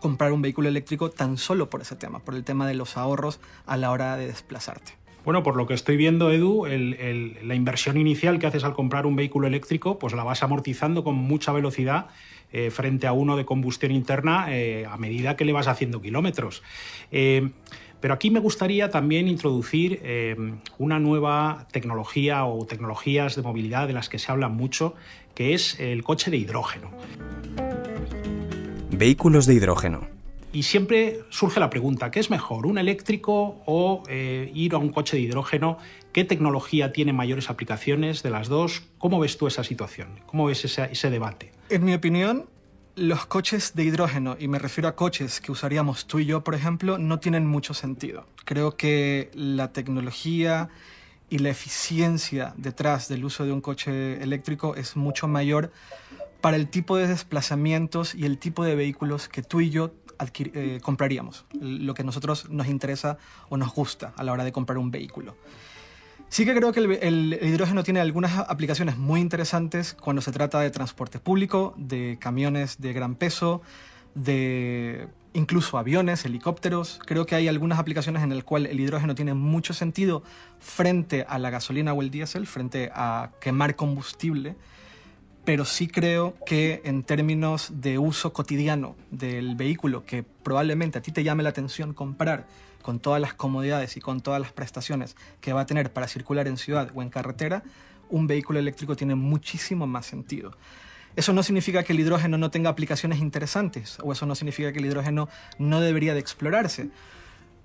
comprar 0.00 0.32
un 0.32 0.42
vehículo 0.42 0.68
eléctrico 0.68 1.08
tan 1.08 1.36
solo 1.36 1.70
por 1.70 1.82
ese 1.82 1.94
tema, 1.94 2.18
por 2.18 2.34
el 2.34 2.42
tema 2.42 2.66
de 2.66 2.74
los 2.74 2.96
ahorros 2.96 3.38
a 3.64 3.76
la 3.76 3.92
hora 3.92 4.16
de 4.16 4.26
desplazarte. 4.26 4.98
Bueno, 5.28 5.42
por 5.42 5.56
lo 5.56 5.66
que 5.66 5.74
estoy 5.74 5.98
viendo, 5.98 6.32
Edu, 6.32 6.64
la 6.64 7.54
inversión 7.54 7.98
inicial 7.98 8.38
que 8.38 8.46
haces 8.46 8.64
al 8.64 8.72
comprar 8.72 9.04
un 9.04 9.14
vehículo 9.14 9.46
eléctrico, 9.46 9.98
pues 9.98 10.14
la 10.14 10.24
vas 10.24 10.42
amortizando 10.42 11.04
con 11.04 11.16
mucha 11.16 11.52
velocidad 11.52 12.06
eh, 12.50 12.70
frente 12.70 13.06
a 13.06 13.12
uno 13.12 13.36
de 13.36 13.44
combustión 13.44 13.92
interna 13.92 14.46
eh, 14.48 14.86
a 14.90 14.96
medida 14.96 15.36
que 15.36 15.44
le 15.44 15.52
vas 15.52 15.68
haciendo 15.68 16.00
kilómetros. 16.00 16.62
Eh, 17.12 17.50
pero 18.00 18.14
aquí 18.14 18.30
me 18.30 18.40
gustaría 18.40 18.88
también 18.88 19.28
introducir 19.28 20.00
una 20.78 20.98
nueva 20.98 21.68
tecnología 21.72 22.46
o 22.46 22.64
tecnologías 22.64 23.36
de 23.36 23.42
movilidad 23.42 23.86
de 23.86 23.92
las 23.92 24.08
que 24.08 24.18
se 24.18 24.32
habla 24.32 24.48
mucho, 24.48 24.94
que 25.34 25.52
es 25.52 25.78
el 25.78 26.04
coche 26.04 26.30
de 26.30 26.38
hidrógeno. 26.38 26.90
Vehículos 28.92 29.44
de 29.44 29.52
hidrógeno. 29.52 30.17
Y 30.52 30.62
siempre 30.62 31.20
surge 31.28 31.60
la 31.60 31.68
pregunta, 31.68 32.10
¿qué 32.10 32.20
es 32.20 32.30
mejor, 32.30 32.66
un 32.66 32.78
eléctrico 32.78 33.60
o 33.66 34.02
eh, 34.08 34.50
ir 34.54 34.74
a 34.74 34.78
un 34.78 34.90
coche 34.90 35.16
de 35.16 35.22
hidrógeno? 35.22 35.76
¿Qué 36.12 36.24
tecnología 36.24 36.90
tiene 36.90 37.12
mayores 37.12 37.50
aplicaciones 37.50 38.22
de 38.22 38.30
las 38.30 38.48
dos? 38.48 38.82
¿Cómo 38.96 39.20
ves 39.20 39.36
tú 39.36 39.46
esa 39.46 39.62
situación? 39.62 40.20
¿Cómo 40.26 40.46
ves 40.46 40.64
ese, 40.64 40.88
ese 40.90 41.10
debate? 41.10 41.52
En 41.68 41.84
mi 41.84 41.92
opinión, 41.92 42.46
los 42.96 43.26
coches 43.26 43.74
de 43.74 43.84
hidrógeno, 43.84 44.36
y 44.40 44.48
me 44.48 44.58
refiero 44.58 44.88
a 44.88 44.96
coches 44.96 45.40
que 45.40 45.52
usaríamos 45.52 46.06
tú 46.06 46.18
y 46.18 46.24
yo, 46.24 46.42
por 46.42 46.54
ejemplo, 46.54 46.96
no 46.96 47.20
tienen 47.20 47.46
mucho 47.46 47.74
sentido. 47.74 48.26
Creo 48.46 48.76
que 48.76 49.30
la 49.34 49.72
tecnología 49.74 50.70
y 51.28 51.38
la 51.38 51.50
eficiencia 51.50 52.54
detrás 52.56 53.08
del 53.08 53.24
uso 53.24 53.44
de 53.44 53.52
un 53.52 53.60
coche 53.60 54.22
eléctrico 54.22 54.74
es 54.76 54.96
mucho 54.96 55.28
mayor 55.28 55.72
para 56.40 56.56
el 56.56 56.68
tipo 56.68 56.96
de 56.96 57.06
desplazamientos 57.06 58.14
y 58.14 58.24
el 58.24 58.38
tipo 58.38 58.64
de 58.64 58.74
vehículos 58.74 59.28
que 59.28 59.42
tú 59.42 59.60
y 59.60 59.70
yo 59.70 59.92
eh, 60.54 60.80
compraríamos, 60.82 61.44
lo 61.60 61.94
que 61.94 62.02
a 62.02 62.04
nosotros 62.04 62.48
nos 62.50 62.68
interesa 62.68 63.18
o 63.48 63.56
nos 63.56 63.72
gusta 63.72 64.12
a 64.16 64.24
la 64.24 64.32
hora 64.32 64.44
de 64.44 64.52
comprar 64.52 64.78
un 64.78 64.90
vehículo. 64.90 65.36
Sí 66.28 66.44
que 66.44 66.54
creo 66.54 66.72
que 66.72 66.80
el, 66.80 67.38
hidrógeno 67.40 67.82
tiene 67.82 68.00
algunas 68.00 68.38
aplicaciones 68.38 68.98
muy 68.98 69.20
interesantes 69.20 69.94
cuando 69.94 70.20
se 70.20 70.30
trata 70.30 70.60
de 70.60 70.70
transporte 70.70 71.18
público, 71.18 71.74
de 71.78 72.18
camiones 72.20 72.80
de 72.80 72.92
gran 72.92 73.14
peso, 73.14 73.62
de 74.14 75.08
incluso 75.32 75.78
aviones, 75.78 76.26
helicópteros. 76.26 77.00
Creo 77.06 77.24
que 77.24 77.34
hay 77.34 77.48
algunas 77.48 77.78
aplicaciones 77.78 78.22
en 78.22 78.34
las 78.34 78.44
cuales 78.44 78.72
el 78.72 78.80
hidrógeno 78.80 79.14
tiene 79.14 79.32
mucho 79.32 79.72
sentido 79.72 80.22
frente 80.58 81.24
a 81.26 81.38
la 81.38 81.48
gasolina 81.48 81.94
o 81.94 82.02
el 82.02 82.10
diésel, 82.10 82.46
frente 82.46 82.90
a 82.94 83.30
quemar 83.40 83.74
combustible 83.74 84.56
pero 85.48 85.64
sí 85.64 85.88
creo 85.88 86.36
que 86.44 86.82
en 86.84 87.02
términos 87.02 87.70
de 87.80 87.96
uso 87.96 88.34
cotidiano 88.34 88.96
del 89.10 89.56
vehículo, 89.56 90.04
que 90.04 90.22
probablemente 90.22 90.98
a 90.98 91.00
ti 91.00 91.10
te 91.10 91.24
llame 91.24 91.42
la 91.42 91.48
atención 91.48 91.94
comprar 91.94 92.46
con 92.82 92.98
todas 92.98 93.18
las 93.18 93.32
comodidades 93.32 93.96
y 93.96 94.00
con 94.02 94.20
todas 94.20 94.42
las 94.42 94.52
prestaciones 94.52 95.16
que 95.40 95.54
va 95.54 95.62
a 95.62 95.66
tener 95.66 95.90
para 95.90 96.06
circular 96.06 96.48
en 96.48 96.58
ciudad 96.58 96.90
o 96.94 97.00
en 97.00 97.08
carretera, 97.08 97.62
un 98.10 98.26
vehículo 98.26 98.58
eléctrico 98.58 98.94
tiene 98.94 99.14
muchísimo 99.14 99.86
más 99.86 100.04
sentido. 100.04 100.54
Eso 101.16 101.32
no 101.32 101.42
significa 101.42 101.82
que 101.82 101.94
el 101.94 102.00
hidrógeno 102.00 102.36
no 102.36 102.50
tenga 102.50 102.68
aplicaciones 102.68 103.18
interesantes 103.18 103.96
o 104.02 104.12
eso 104.12 104.26
no 104.26 104.34
significa 104.34 104.70
que 104.70 104.80
el 104.80 104.84
hidrógeno 104.84 105.30
no 105.58 105.80
debería 105.80 106.12
de 106.12 106.20
explorarse, 106.20 106.90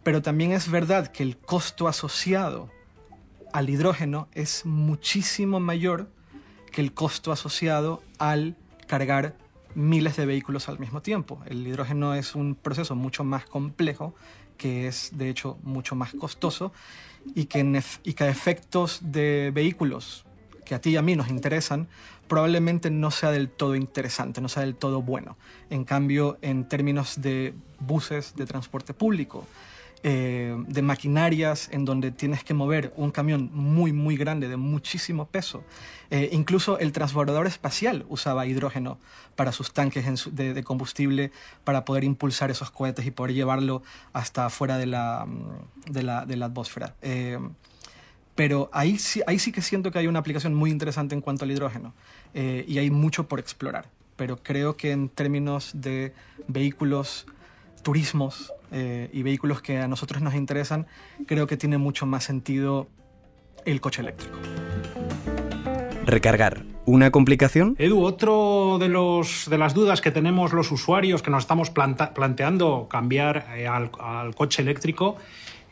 pero 0.03 0.21
también 0.21 0.53
es 0.53 0.71
verdad 0.71 1.07
que 1.07 1.23
el 1.23 1.35
costo 1.35 1.89
asociado 1.89 2.71
al 3.51 3.69
hidrógeno 3.69 4.29
es 4.31 4.65
muchísimo 4.65 5.59
mayor 5.59 6.07
que 6.73 6.81
el 6.81 6.93
costo 6.93 7.31
asociado 7.31 8.03
al 8.17 8.57
cargar 8.87 9.35
miles 9.75 10.17
de 10.17 10.25
vehículos 10.25 10.67
al 10.67 10.79
mismo 10.79 11.01
tiempo. 11.01 11.41
El 11.45 11.65
hidrógeno 11.65 12.15
es 12.15 12.35
un 12.35 12.55
proceso 12.55 12.95
mucho 12.95 13.23
más 13.23 13.45
complejo, 13.45 14.13
que 14.57 14.87
es 14.87 15.11
de 15.13 15.29
hecho 15.29 15.57
mucho 15.63 15.95
más 15.95 16.13
costoso 16.13 16.73
y 17.35 17.45
que, 17.45 17.81
y 18.03 18.13
que 18.13 18.23
a 18.23 18.29
efectos 18.29 18.99
de 19.01 19.51
vehículos 19.53 20.25
que 20.65 20.75
a 20.75 20.81
ti 20.81 20.91
y 20.91 20.95
a 20.97 21.01
mí 21.01 21.15
nos 21.15 21.29
interesan, 21.29 21.87
probablemente 22.27 22.89
no 22.89 23.11
sea 23.11 23.31
del 23.31 23.49
todo 23.49 23.75
interesante, 23.75 24.41
no 24.41 24.49
sea 24.49 24.63
del 24.63 24.75
todo 24.75 25.01
bueno. 25.01 25.37
En 25.69 25.83
cambio, 25.83 26.37
en 26.41 26.67
términos 26.67 27.21
de 27.21 27.53
buses 27.79 28.35
de 28.35 28.45
transporte 28.45 28.93
público, 28.93 29.45
eh, 30.05 30.53
de 30.67 30.81
maquinarias 30.81 31.69
en 31.71 31.85
donde 31.85 32.11
tienes 32.11 32.43
que 32.43 32.53
mover 32.53 32.91
un 32.97 33.11
camión 33.11 33.49
muy, 33.53 33.93
muy 33.93 34.17
grande 34.17 34.49
de 34.49 34.57
muchísimo 34.57 35.27
peso. 35.27 35.63
Eh, 36.11 36.27
incluso 36.33 36.77
el 36.77 36.91
transbordador 36.91 37.47
espacial 37.47 38.05
usaba 38.09 38.45
hidrógeno 38.45 38.97
para 39.37 39.53
sus 39.53 39.71
tanques 39.71 40.03
de, 40.35 40.61
combustible 40.65 41.31
para 41.63 41.85
poder 41.85 42.03
impulsar 42.03 42.51
esos 42.51 42.69
cohetes 42.69 43.05
y 43.05 43.11
poder 43.11 43.33
llevarlo 43.33 43.81
hasta 44.11 44.49
fuera 44.49 44.77
de 44.77 44.87
la, 44.87 45.25
de 45.87 46.03
la, 46.03 46.25
de 46.25 46.35
la 46.35 46.47
atmósfera. 46.47 46.95
Eh, 47.01 47.39
pero 48.35 48.69
ahí 48.73 48.97
sí, 48.97 49.21
ahí 49.25 49.39
sí 49.39 49.53
que 49.53 49.61
siento 49.61 49.89
que 49.89 49.99
hay 49.99 50.07
una 50.07 50.19
aplicación 50.19 50.53
muy 50.53 50.69
interesante 50.69 51.15
en 51.15 51.21
cuanto 51.21 51.45
al 51.45 51.51
hidrógeno 51.51 51.93
y 52.33 52.77
hay 52.77 52.89
mucho 52.89 53.29
por 53.29 53.39
explorar. 53.39 53.87
Pero 54.17 54.43
creo 54.43 54.75
que 54.75 54.91
en 54.91 55.07
términos 55.07 55.71
de 55.75 56.13
vehículos, 56.49 57.25
turismos, 57.83 58.51
eh, 58.73 59.09
y 59.13 59.23
vehículos 59.23 59.61
que 59.61 59.77
a 59.77 59.87
nosotros 59.87 60.21
nos 60.21 60.35
interesan, 60.35 60.87
creo 61.27 61.47
que 61.47 61.57
tiene 61.57 61.77
mucho 61.77 62.05
más 62.05 62.23
sentido 62.23 62.89
el 63.65 63.79
coche 63.81 64.01
eléctrico. 64.01 64.37
Recargar. 66.05 66.63
¿Una 66.85 67.11
complicación? 67.11 67.75
Edu, 67.79 68.03
otro 68.03 68.77
de, 68.77 68.89
los, 68.89 69.47
de 69.49 69.57
las 69.57 69.73
dudas 69.73 70.01
que 70.01 70.11
tenemos 70.11 70.51
los 70.51 70.69
usuarios 70.71 71.21
que 71.21 71.31
nos 71.31 71.43
estamos 71.43 71.69
planteando 71.69 72.87
cambiar 72.89 73.45
eh, 73.55 73.67
al, 73.67 73.89
al, 74.01 74.35
coche 74.35 74.61
eléctrico 74.61 75.15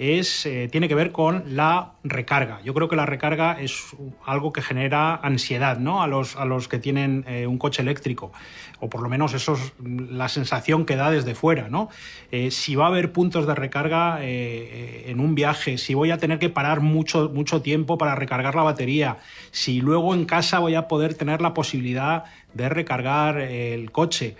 eh, 0.03 0.67
tiene 0.71 0.87
que 0.87 0.95
ver 0.95 1.11
con 1.11 1.43
la 1.55 1.91
recarga. 2.03 2.59
Yo 2.63 2.73
creo 2.73 2.87
que 2.87 2.95
la 2.95 3.05
recarga 3.05 3.61
es 3.61 3.95
algo 4.25 4.51
que 4.51 4.63
genera 4.63 5.13
ansiedad 5.15 5.77
¿no? 5.77 6.01
a, 6.01 6.07
los, 6.07 6.35
a 6.37 6.45
los 6.45 6.67
que 6.67 6.79
tienen 6.79 7.23
eh, 7.27 7.45
un 7.45 7.59
coche 7.59 7.83
eléctrico, 7.83 8.31
o 8.79 8.89
por 8.89 9.03
lo 9.03 9.09
menos 9.09 9.35
eso 9.35 9.53
es 9.53 9.73
la 9.79 10.27
sensación 10.27 10.87
que 10.87 10.95
da 10.95 11.11
desde 11.11 11.35
fuera. 11.35 11.69
¿no? 11.69 11.89
Eh, 12.31 12.49
si 12.49 12.73
va 12.73 12.85
a 12.85 12.87
haber 12.87 13.11
puntos 13.11 13.45
de 13.45 13.53
recarga 13.53 14.17
en 14.23 15.19
un 15.19 15.35
viaje, 15.35 15.77
si 15.77 15.93
voy 15.93 16.09
a 16.09 16.17
tener 16.17 16.39
que 16.39 16.49
parar 16.49 16.79
mucho, 16.79 17.29
mucho 17.31 17.61
tiempo 17.61 17.99
para 17.99 18.15
recargar 18.15 18.55
la 18.55 18.63
batería, 18.63 19.19
si 19.51 19.81
luego 19.81 20.15
en 20.15 20.25
casa 20.25 20.57
voy 20.57 20.73
a 20.73 20.87
poder 20.87 21.13
tener 21.13 21.41
la 21.41 21.53
posibilidad 21.53 22.23
de 22.55 22.69
recargar 22.69 23.39
el 23.39 23.91
coche. 23.91 24.35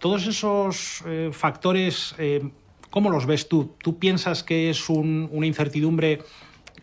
todos 0.00 0.26
esos 0.26 1.04
factores 1.30 2.16
¿Cómo 2.90 3.10
los 3.10 3.26
ves 3.26 3.48
tú? 3.48 3.74
¿Tú 3.82 3.98
piensas 3.98 4.42
que 4.42 4.70
es 4.70 4.88
una 4.88 5.46
incertidumbre 5.46 6.22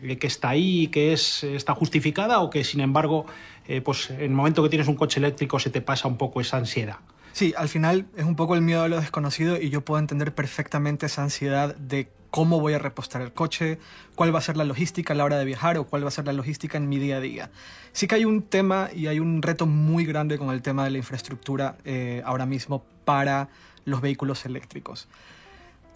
eh, 0.02 0.18
que 0.18 0.26
está 0.26 0.50
ahí, 0.50 0.88
que 0.88 1.12
es, 1.12 1.42
está 1.42 1.74
justificada 1.74 2.40
o 2.40 2.50
que 2.50 2.62
sin 2.64 2.80
embargo, 2.80 3.26
eh, 3.66 3.80
pues 3.80 4.10
en 4.10 4.20
el 4.20 4.30
momento 4.30 4.62
que 4.62 4.68
tienes 4.68 4.88
un 4.88 4.94
coche 4.94 5.18
eléctrico 5.18 5.58
se 5.58 5.70
te 5.70 5.80
pasa 5.80 6.06
un 6.06 6.16
poco 6.16 6.40
esa 6.40 6.58
ansiedad? 6.58 6.98
Sí, 7.32 7.52
al 7.56 7.68
final 7.68 8.06
es 8.16 8.24
un 8.24 8.36
poco 8.36 8.54
el 8.54 8.62
miedo 8.62 8.82
a 8.82 8.88
lo 8.88 8.98
desconocido 8.98 9.60
y 9.60 9.68
yo 9.68 9.84
puedo 9.84 9.98
entender 9.98 10.34
perfectamente 10.34 11.06
esa 11.06 11.22
ansiedad 11.22 11.74
de 11.76 12.08
cómo 12.30 12.60
voy 12.60 12.74
a 12.74 12.78
repostar 12.78 13.20
el 13.20 13.32
coche, 13.32 13.78
cuál 14.14 14.34
va 14.34 14.38
a 14.38 14.42
ser 14.42 14.56
la 14.56 14.64
logística 14.64 15.12
a 15.12 15.16
la 15.16 15.24
hora 15.24 15.38
de 15.38 15.44
viajar 15.44 15.76
o 15.76 15.84
cuál 15.84 16.04
va 16.04 16.08
a 16.08 16.12
ser 16.12 16.26
la 16.26 16.32
logística 16.32 16.78
en 16.78 16.88
mi 16.88 16.98
día 16.98 17.16
a 17.16 17.20
día. 17.20 17.50
Sí 17.92 18.06
que 18.06 18.14
hay 18.14 18.24
un 18.24 18.42
tema 18.42 18.90
y 18.94 19.08
hay 19.08 19.20
un 19.20 19.42
reto 19.42 19.66
muy 19.66 20.06
grande 20.06 20.38
con 20.38 20.50
el 20.50 20.62
tema 20.62 20.84
de 20.84 20.90
la 20.90 20.98
infraestructura 20.98 21.76
eh, 21.84 22.22
ahora 22.24 22.46
mismo 22.46 22.84
para 23.04 23.48
los 23.84 24.00
vehículos 24.00 24.46
eléctricos 24.46 25.08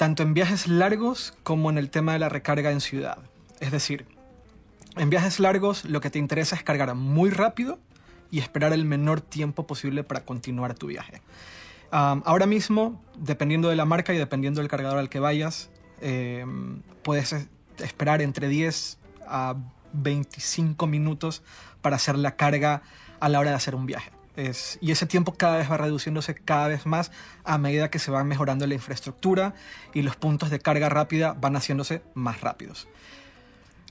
tanto 0.01 0.23
en 0.23 0.33
viajes 0.33 0.67
largos 0.67 1.35
como 1.43 1.69
en 1.69 1.77
el 1.77 1.91
tema 1.91 2.15
de 2.15 2.19
la 2.19 2.29
recarga 2.29 2.71
en 2.73 2.81
ciudad. 2.81 3.19
Es 3.61 3.71
decir, 3.71 4.07
en 4.97 5.11
viajes 5.11 5.39
largos 5.39 5.85
lo 5.85 6.01
que 6.01 6.09
te 6.09 6.19
interesa 6.19 6.57
es 6.57 6.63
cargar 6.63 6.95
muy 6.95 7.29
rápido 7.29 7.79
y 8.31 8.39
esperar 8.39 8.73
el 8.73 8.85
menor 8.85 9.21
tiempo 9.21 9.67
posible 9.67 10.03
para 10.03 10.25
continuar 10.25 10.75
tu 10.75 10.87
viaje. 10.87 11.21
ahora 11.93 12.47
mismo, 12.47 13.03
dependiendo 13.19 13.69
de 13.69 13.77
la 13.77 13.85
marca 13.85 14.15
y 14.15 14.17
dependiendo 14.17 14.61
del 14.61 14.71
cargador 14.71 14.99
al 14.99 15.09
que 15.09 15.19
vayas, 15.21 15.71
Em, 16.01 16.81
puedes 17.03 17.35
esperar 17.79 18.23
entre 18.23 18.49
10 18.49 18.99
a 19.27 19.55
25 19.93 20.87
minutos 20.87 21.43
para 21.83 21.97
hacer 21.97 22.17
la 22.17 22.37
carga 22.37 22.83
a 23.21 23.29
la 23.29 23.39
hora 23.39 23.51
de 23.51 23.57
hacer 23.57 23.75
un 23.75 23.87
viaje. 23.87 24.11
Y 24.37 24.91
ese 24.91 25.07
tiempo 25.07 25.35
cada 25.35 25.59
vez 25.59 25.71
va 25.71 25.77
reduciéndose 25.77 26.35
cada 26.35 26.69
vez 26.69 26.87
más 26.87 27.11
a 27.45 27.59
medida 27.59 27.91
que 27.91 27.99
se 27.99 28.11
va 28.11 28.25
mejorando 28.25 28.67
la 28.67 28.75
infraestructura 28.75 29.55
y 29.93 30.03
los 30.03 30.17
puntos 30.17 30.51
de 30.51 30.61
carga 30.61 30.89
rápida 30.89 31.35
van 31.39 31.57
haciéndose 31.57 32.03
más 32.15 32.41
rápidos. 32.41 32.89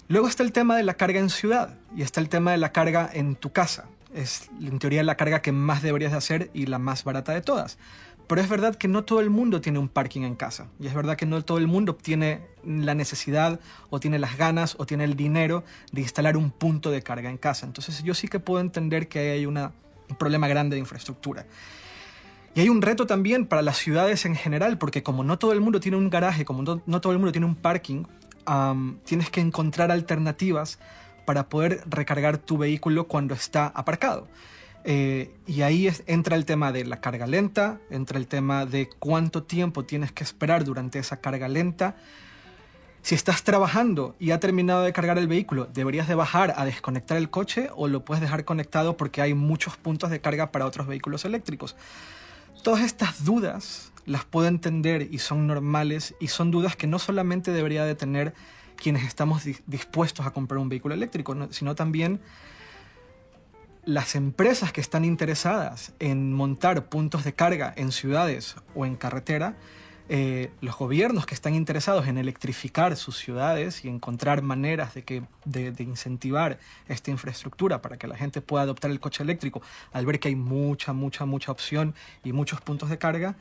Luego 0.08 0.27
está 0.27 0.41
el 0.41 0.51
tema 0.51 0.75
de 0.75 0.84
la 0.84 0.96
carga 0.96 1.19
en 1.19 1.29
ciudad 1.29 1.77
y 1.96 2.01
está 2.01 2.19
el 2.19 2.29
tema 2.29 2.51
de 2.51 2.58
la 2.58 2.72
carga 2.72 3.10
en 3.13 3.36
tu 3.36 3.51
casa. 3.51 3.86
Es 4.13 4.50
en 4.60 4.79
teoría 4.79 5.03
la 5.03 5.15
carga 5.15 5.43
que 5.43 5.51
más 5.51 5.84
deberías 5.84 6.12
de 6.12 6.17
hacer 6.17 6.50
y 6.53 6.65
la 6.65 6.79
más 6.79 7.03
barata 7.03 7.31
de 7.31 7.41
todas. 7.41 7.77
Pero 8.29 8.41
es 8.41 8.50
verdad 8.50 8.75
que 8.75 8.88
no 8.88 9.05
todo 9.05 9.19
el 9.22 9.29
mundo 9.29 9.62
tiene 9.62 9.77
un 9.79 9.88
parking 9.88 10.22
en 10.22 10.36
casa. 10.36 10.67
Y 10.79 10.88
es 10.88 10.93
verdad 10.93 11.15
que 11.15 11.25
no 11.25 11.43
todo 11.43 11.58
el 11.58 11.67
mundo 11.67 11.96
tiene 11.96 12.41
la 12.63 12.96
necesidad 12.96 13.60
o 13.89 14.00
tiene 14.00 14.19
las 14.19 14.38
ganas 14.38 14.75
o 14.79 14.86
tiene 14.86 15.03
el 15.03 15.15
dinero 15.15 15.63
de 15.91 16.01
instalar 16.01 16.38
un 16.38 16.51
punto 16.51 16.91
de 16.91 17.01
carga 17.01 17.29
en 17.29 17.38
casa. 17.38 17.65
Entonces 17.65 18.03
yo 18.03 18.13
sí 18.13 18.27
que 18.27 18.39
puedo 18.39 18.62
entender 18.62 19.08
que 19.08 19.31
hay 19.31 19.46
una, 19.46 19.74
un 20.10 20.16
problema 20.18 20.48
grande 20.48 20.75
de 20.75 20.80
infraestructura. 20.80 21.46
Y 22.56 22.62
hay 22.62 22.70
un 22.70 22.82
reto 22.82 23.06
también 23.06 23.46
para 23.46 23.62
las 23.62 23.78
ciudades 23.78 24.25
en 24.25 24.36
general, 24.36 24.78
porque 24.78 25.04
como 25.04 25.24
no 25.24 25.38
todo 25.38 25.54
el 25.54 25.62
mundo 25.62 25.80
tiene 25.80 25.98
un 25.98 26.10
garaje, 26.10 26.46
como 26.46 26.63
no, 26.63 27.01
todo 27.01 27.13
el 27.13 27.20
mundo 27.20 27.32
tiene 27.32 27.46
un 27.46 27.56
parking, 27.56 28.04
tienes 29.06 29.30
que 29.30 29.42
encontrar 29.42 29.92
alternativas 29.92 30.80
para 31.25 31.48
poder 31.48 31.84
recargar 31.88 32.39
tu 32.39 32.58
vehículo 32.58 33.08
cuando 33.08 33.36
está 33.36 33.68
aparcado. 33.68 34.28
Eh, 34.84 35.32
y 35.46 35.62
ahí 35.62 35.89
entra 36.08 36.36
el 36.36 36.46
tema 36.46 36.72
de 36.72 36.86
la 36.86 37.01
carga 37.01 37.28
lenta, 37.28 37.80
entra 37.92 38.18
el 38.18 38.28
tema 38.28 38.66
de 38.66 38.89
cuánto 38.98 39.44
tiempo 39.44 39.86
tienes 39.86 40.12
que 40.12 40.24
esperar 40.24 40.63
durante 40.63 40.98
esa 40.98 41.18
carga 41.18 41.48
lenta. 41.48 41.98
Si 43.10 43.16
estás 43.16 43.42
trabajando 43.42 44.16
y 44.20 44.30
ha 44.30 44.39
terminado 44.39 44.84
de 44.84 44.94
cargar 44.94 45.18
el 45.18 45.28
vehículo, 45.28 45.68
¿deberías 45.74 46.08
de 46.08 46.13
bajar 46.13 46.54
a 46.56 46.63
desconectar 46.63 47.18
el 47.18 47.32
coche 47.32 47.72
o 47.75 47.88
lo 47.88 48.06
puedes 48.06 48.22
dejar 48.22 48.46
conectado 48.46 48.98
porque 48.98 49.20
hay 49.20 49.34
muchos 49.34 49.78
puntos 49.78 50.12
de 50.12 50.22
carga 50.22 50.51
para 50.51 50.68
otros 50.68 50.86
vehículos 50.86 51.25
eléctricos? 51.25 51.75
Todas 52.62 52.84
estas 52.84 53.25
dudas 53.25 53.92
las 54.06 54.25
puedo 54.25 54.48
entender 54.48 55.08
y 55.12 55.18
son 55.18 55.48
normales 55.48 56.13
y 56.20 56.28
son 56.28 56.51
dudas 56.51 56.75
que 56.75 56.86
no 56.86 57.00
solamente 57.00 57.51
debería 57.51 57.84
de 57.84 57.96
tener 57.96 58.36
quienes 58.75 59.04
estamos 59.06 59.42
dispuestos 59.66 60.28
a 60.28 60.30
comprar 60.30 60.60
un 60.60 60.70
vehículo 60.70 60.94
eléctrico, 60.94 61.36
sino 61.50 61.74
también 61.74 62.22
las 63.86 64.13
empresas 64.13 64.72
que 64.72 64.82
están 64.82 65.04
interesadas 65.04 65.94
en 65.98 66.32
montar 66.32 66.89
puntos 66.89 67.24
de 67.24 67.34
carga 67.34 67.74
en 67.75 67.92
ciudades 67.92 68.56
o 68.75 68.86
en 68.86 68.96
carretera, 68.96 69.56
eh, 70.12 70.50
los 70.62 70.75
gobiernos 70.75 71.28
que 71.28 71.36
están 71.36 71.54
interesados 71.54 72.08
en 72.08 72.18
electrificar 72.18 72.98
sus 72.98 73.16
ciudades 73.18 73.86
y 73.86 73.89
encontrar 73.89 74.42
maneras 74.42 74.96
de, 74.96 75.04
que, 75.04 75.22
de, 75.46 75.72
incentivar 75.84 76.58
esta 76.88 77.12
infraestructura 77.12 77.82
para 77.84 77.98
que 77.98 78.08
la 78.08 78.18
gente 78.18 78.42
pueda 78.42 78.63
adoptar 78.63 78.89
el 78.89 79.00
coche 79.00 79.22
eléctrico 79.22 79.62
al 79.92 80.08
ver 80.08 80.20
que 80.20 80.30
hay 80.30 80.36
mucha, 80.36 80.94
mucha, 80.94 81.25
mucha 81.25 81.51
opción 81.51 81.94
y 82.24 82.34
muchos 82.34 82.60
puntos 82.60 82.89
de 82.89 82.98
carga, 82.98 83.36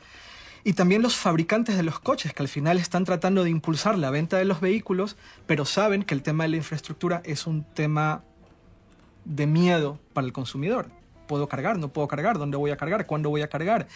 y 0.64 0.74
también 0.74 1.00
los 1.00 1.16
fabricantes 1.16 1.78
de 1.78 1.82
los 1.82 2.00
coches, 2.00 2.34
que 2.34 2.42
al 2.42 2.48
final 2.48 2.76
están 2.76 3.06
tratando 3.06 3.44
de 3.44 3.48
impulsar 3.48 3.96
la 3.96 4.10
venta 4.10 4.36
de 4.36 4.44
los 4.44 4.60
vehículos, 4.60 5.16
pero 5.46 5.64
saben 5.64 6.02
que 6.02 6.12
el 6.12 6.22
tema 6.22 6.44
de 6.44 6.50
la 6.50 6.56
infraestructura 6.56 7.22
es 7.24 7.46
un 7.46 7.64
tema 7.64 8.22
de 9.24 9.46
miedo 9.46 9.98
para 10.12 10.26
el 10.26 10.34
consumidor. 10.34 10.97
¿Puedo 11.28 11.46
cargar? 11.48 11.78
¿No 11.78 11.92
puedo 11.92 12.08
cargar? 12.08 12.38
¿Dónde 12.38 12.56
voy 12.56 12.72
a 12.72 12.76
cargar? 12.76 13.06
¿Cuándo 13.06 13.30
voy 13.30 13.42
a 13.42 13.48
cargar? 13.48 13.86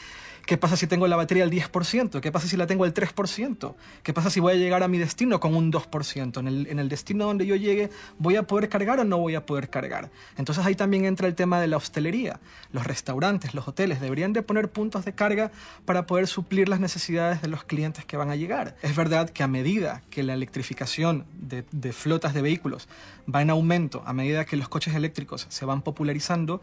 ¿Qué 0.47 0.57
pasa 0.57 0.77
si 0.77 0.87
tengo 0.87 1.07
la 1.07 1.17
batería 1.17 1.45
al 1.45 1.51
10%? 1.51 2.21
¿Qué 2.21 2.33
pasa 2.33 2.49
si 2.49 2.57
la 2.57 2.67
tengo 2.67 2.85
al 2.85 2.93
3%? 2.93 3.75
¿Qué 4.03 4.13
pasa 4.13 4.29
si 4.29 4.41
voy 4.41 4.55
a 4.55 4.57
llegar 4.57 4.83
a 4.83 4.89
mi 4.89 4.99
destino 4.99 5.39
con 5.39 5.55
un 5.55 5.73
2%? 5.73 6.39
¿En 6.39 6.49
el, 6.49 6.67
en 6.67 6.79
el 6.79 6.89
destino 6.89 7.27
donde 7.27 7.47
yo 7.47 7.55
llegue, 7.55 7.91
¿voy 8.19 8.37
a 8.37 8.43
poder 8.43 8.69
cargar 8.69 8.99
o 8.99 9.05
no 9.05 9.19
voy 9.19 9.37
a 9.37 9.47
poder 9.47 9.71
cargar? 9.71 10.11
Entonces 10.37 10.65
ahí 10.67 10.75
también 10.75 11.05
entra 11.05 11.29
el 11.29 11.35
tema 11.35 11.61
de 11.61 11.69
la 11.69 11.77
hostelería. 11.77 12.41
Los 12.73 12.87
restaurantes, 12.87 13.55
los 13.55 13.69
hoteles 13.69 14.01
deberían 14.01 14.33
de 14.33 14.43
poner 14.43 14.71
puntos 14.71 15.05
de 15.05 15.15
carga 15.15 15.53
para 15.85 16.07
poder 16.07 16.27
suplir 16.27 16.69
las 16.69 16.81
necesidades 16.81 17.41
de 17.41 17.49
los 17.49 17.63
clientes 17.63 18.05
que 18.05 18.17
van 18.17 18.31
a 18.31 18.37
llegar. 18.37 18.77
Es 18.83 18.97
verdad 18.97 19.31
que 19.31 19.45
a 19.45 19.49
medida 19.49 20.03
que 20.11 20.25
la 20.25 20.35
electrificación 20.35 21.25
de, 21.35 21.65
de 21.71 21.93
flotas 21.93 22.35
de 22.35 22.43
vehículos 22.43 22.89
va 23.33 23.43
en 23.43 23.51
aumento, 23.51 24.03
a 24.07 24.13
medida 24.13 24.45
que 24.45 24.57
los 24.57 24.69
coches 24.69 24.95
eléctricos 24.95 25.47
se 25.49 25.65
van 25.65 25.83
popularizando, 25.83 26.61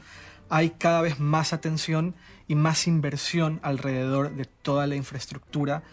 hay 0.49 0.71
cada 0.71 1.01
vez 1.01 1.19
más 1.19 1.53
atención 1.53 2.15
y 2.47 2.55
más 2.55 2.87
inversión 2.87 3.59
alrededor 3.63 4.35
de 4.35 4.45
toda 4.45 4.87
la 4.87 4.95
infraestructura 4.95 5.83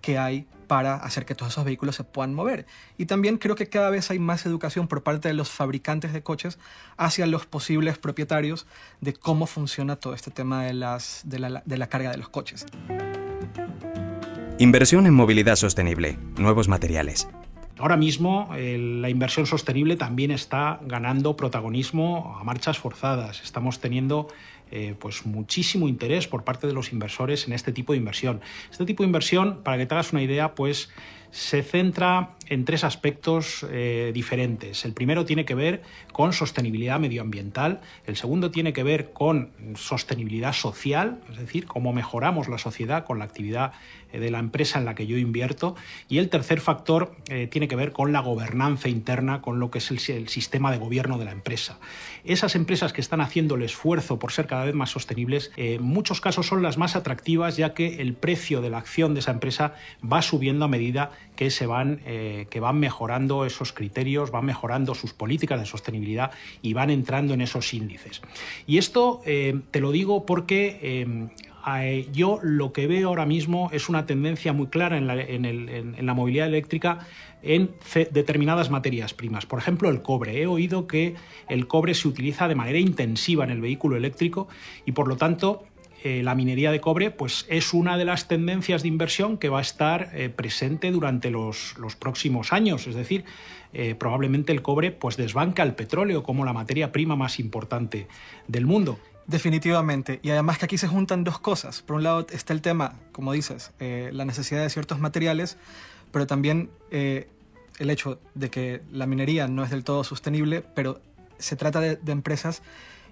que 0.00 0.18
hay 0.18 0.46
para 0.66 0.96
hacer 0.96 1.24
que 1.24 1.34
todos 1.34 1.52
esos 1.52 1.64
vehículos 1.64 1.96
se 1.96 2.04
puedan 2.04 2.34
mover. 2.34 2.66
Y 2.98 3.06
también 3.06 3.38
creo 3.38 3.54
que 3.54 3.68
cada 3.68 3.90
vez 3.90 4.10
hay 4.10 4.18
más 4.18 4.46
educación 4.46 4.88
por 4.88 5.02
parte 5.02 5.28
de 5.28 5.34
los 5.34 5.50
fabricantes 5.50 6.12
de 6.12 6.22
coches 6.22 6.58
hacia 6.96 7.26
los 7.26 7.46
posibles 7.46 7.98
propietarios 7.98 8.66
de 9.00 9.12
cómo 9.12 9.46
funciona 9.46 9.96
todo 9.96 10.14
este 10.14 10.30
tema 10.30 10.64
de, 10.64 10.74
las, 10.74 11.22
de, 11.24 11.38
la, 11.38 11.62
la 11.64 11.88
carga 11.88 12.10
de 12.10 12.18
los 12.18 12.28
coches. 12.28 12.66
Inversión 14.58 15.06
en 15.06 15.14
movilidad 15.14 15.56
sostenible, 15.56 16.18
nuevos 16.36 16.66
materiales, 16.66 17.28
Ahora 17.78 17.98
mismo 17.98 18.48
la 18.52 19.10
inversión 19.10 19.44
sostenible 19.44 19.96
también 19.96 20.30
está 20.30 20.80
ganando 20.86 21.36
protagonismo 21.36 22.36
a 22.40 22.44
marchas 22.44 22.78
forzadas. 22.78 23.42
Estamos 23.42 23.80
teniendo 23.80 24.28
eh, 24.70 24.94
pues 24.98 25.26
muchísimo 25.26 25.86
interés 25.86 26.26
por 26.26 26.42
parte 26.42 26.66
de 26.66 26.72
los 26.72 26.92
inversores 26.92 27.46
en 27.46 27.52
este 27.52 27.72
tipo 27.72 27.92
de 27.92 27.98
inversión. 27.98 28.40
Este 28.70 28.84
tipo 28.86 29.02
de 29.02 29.08
inversión, 29.08 29.60
para 29.62 29.76
que 29.76 29.86
te 29.86 29.94
hagas 29.94 30.12
una 30.12 30.22
idea, 30.22 30.54
pues 30.54 30.90
se 31.30 31.62
centra 31.62 32.36
en 32.48 32.64
tres 32.64 32.84
aspectos 32.84 33.66
eh, 33.70 34.10
diferentes. 34.14 34.84
El 34.84 34.92
primero 34.92 35.24
tiene 35.24 35.44
que 35.44 35.54
ver 35.54 35.82
con 36.12 36.32
sostenibilidad 36.32 36.98
medioambiental, 36.98 37.80
el 38.06 38.16
segundo 38.16 38.50
tiene 38.50 38.72
que 38.72 38.82
ver 38.82 39.12
con 39.12 39.50
sostenibilidad 39.74 40.52
social, 40.52 41.20
es 41.30 41.38
decir, 41.38 41.66
cómo 41.66 41.92
mejoramos 41.92 42.48
la 42.48 42.58
sociedad 42.58 43.04
con 43.04 43.18
la 43.18 43.24
actividad 43.24 43.72
eh, 44.12 44.20
de 44.20 44.30
la 44.30 44.38
empresa 44.38 44.78
en 44.78 44.84
la 44.84 44.94
que 44.94 45.06
yo 45.06 45.18
invierto, 45.18 45.76
y 46.08 46.18
el 46.18 46.28
tercer 46.28 46.60
factor 46.60 47.16
eh, 47.28 47.48
tiene 47.50 47.68
que 47.68 47.76
ver 47.76 47.92
con 47.92 48.12
la 48.12 48.20
gobernanza 48.20 48.88
interna, 48.88 49.42
con 49.42 49.58
lo 49.58 49.70
que 49.70 49.78
es 49.78 49.90
el, 49.90 50.28
sistema 50.28 50.70
de 50.70 50.78
gobierno 50.78 51.18
de 51.18 51.24
la 51.24 51.32
empresa. 51.32 51.78
Esas 52.24 52.54
empresas 52.54 52.92
que 52.92 53.00
están 53.00 53.20
haciendo 53.20 53.54
el 53.56 53.62
esfuerzo 53.62 54.18
por 54.18 54.32
ser 54.32 54.46
cada 54.46 54.64
vez 54.64 54.74
más 54.74 54.90
sostenibles, 54.90 55.50
en 55.56 55.82
muchos 55.82 56.20
casos 56.20 56.46
son 56.46 56.62
las 56.62 56.78
más 56.78 56.96
atractivas 56.96 57.56
ya 57.56 57.74
que 57.74 58.00
el 58.00 58.14
precio 58.14 58.60
de 58.60 58.70
la 58.70 58.78
acción 58.78 59.14
de 59.14 59.20
esa 59.20 59.32
empresa 59.32 59.74
va 60.00 60.22
subiendo 60.22 60.64
a 60.64 60.68
medida 60.68 61.10
que 61.34 61.50
se 61.50 61.66
van 61.66 62.00
que 62.06 62.60
van 62.60 62.78
mejorando 62.78 63.44
esos 63.44 63.72
criterios, 63.72 64.30
van 64.30 64.46
mejorando 64.46 64.94
sus 64.94 65.12
políticas 65.12 65.60
de 65.60 65.66
sostenibilidad 65.66 66.30
y 66.62 66.72
van 66.72 66.90
entrando 66.90 67.34
en 67.34 67.40
esos 67.40 67.72
índices. 67.74 68.22
Y 68.66 68.78
esto 68.78 69.22
eh, 69.26 69.60
te 69.70 69.80
lo 69.80 69.92
digo 69.92 70.26
porque 70.26 70.78
eh, 70.82 72.08
yo 72.12 72.38
lo 72.42 72.72
que 72.72 72.86
veo 72.86 73.08
ahora 73.08 73.26
mismo 73.26 73.70
es 73.72 73.88
una 73.88 74.06
tendencia 74.06 74.52
muy 74.52 74.68
clara 74.68 74.96
en 74.96 75.06
la, 76.06 76.14
movilidad 76.14 76.46
eléctrica 76.46 77.00
en 77.42 77.70
determinadas 78.12 78.70
materias 78.70 79.14
primas. 79.14 79.46
Por 79.46 79.58
ejemplo, 79.58 79.88
el 79.88 80.02
cobre. 80.02 80.40
He 80.40 80.46
oído 80.46 80.86
que 80.86 81.14
el 81.48 81.66
cobre 81.66 81.94
se 81.94 82.08
utiliza 82.08 82.46
de 82.48 82.54
manera 82.54 82.78
intensiva 82.78 83.44
en 83.44 83.50
el 83.50 83.60
vehículo 83.60 83.96
eléctrico 83.96 84.48
y 84.84 84.92
por 84.92 85.08
lo 85.08 85.16
tanto 85.16 85.64
eh, 86.08 86.22
la 86.22 86.36
minería 86.36 86.70
de 86.70 86.80
cobre 86.80 87.10
pues, 87.10 87.46
es 87.48 87.74
una 87.74 87.98
de 87.98 88.04
las 88.04 88.28
tendencias 88.28 88.82
de 88.82 88.88
inversión 88.88 89.38
que 89.38 89.48
va 89.48 89.58
a 89.58 89.62
estar 89.62 90.10
eh, 90.14 90.28
presente 90.28 90.92
durante 90.92 91.32
los, 91.32 91.74
próximos 91.98 92.52
años. 92.52 92.86
Es 92.86 92.94
decir, 92.94 93.24
eh, 93.72 93.96
probablemente 93.96 94.52
el 94.52 94.62
cobre 94.62 94.92
pues, 94.92 95.16
desbanca 95.16 95.64
el 95.64 95.74
petróleo 95.74 96.22
como 96.22 96.44
la 96.44 96.52
materia 96.52 96.92
prima 96.92 97.16
más 97.16 97.40
importante 97.40 98.06
del 98.46 98.66
mundo. 98.66 99.00
Definitivamente. 99.26 100.20
Y 100.22 100.30
además 100.30 100.58
que 100.58 100.66
aquí 100.66 100.78
se 100.78 100.86
juntan 100.86 101.24
dos 101.24 101.40
cosas. 101.40 101.82
Por 101.82 101.96
un 101.96 102.04
lado 102.04 102.24
está 102.30 102.52
el 102.52 102.62
tema, 102.62 103.00
como 103.10 103.32
dices, 103.32 103.72
la 103.80 104.24
necesidad 104.24 104.62
de 104.62 104.70
ciertos 104.70 105.00
materiales, 105.00 105.58
pero 106.12 106.28
también 106.28 106.70
el 106.92 107.90
hecho 107.90 108.20
de 108.36 108.48
que 108.48 108.80
la 108.92 109.06
minería 109.06 109.48
no 109.48 109.64
es 109.64 109.70
del 109.70 109.82
todo 109.82 110.04
sostenible, 110.04 110.62
pero 110.76 111.00
se 111.38 111.56
trata 111.56 111.80
de 111.80 112.12
empresas 112.12 112.62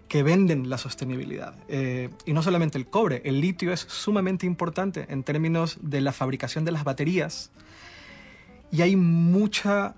que 0.09 0.23
venden 0.23 0.69
la 0.69 0.79
sostenibilidad. 0.79 1.55
Eh, 1.69 2.11
y 2.27 2.33
no 2.33 2.43
solamente 2.43 2.79
el 2.79 2.87
cobre, 2.87 3.23
el 3.25 3.41
litio 3.41 3.73
es 3.73 3.81
sumamente 3.81 4.47
importante 4.47 5.07
en 5.09 5.23
términos 5.23 5.79
de 5.81 6.01
la 6.01 6.13
fabricación 6.13 6.65
de 6.65 6.73
las 6.73 6.85
baterías. 6.85 7.51
Y 8.71 8.83
hay 8.83 8.97
mucha 8.97 9.95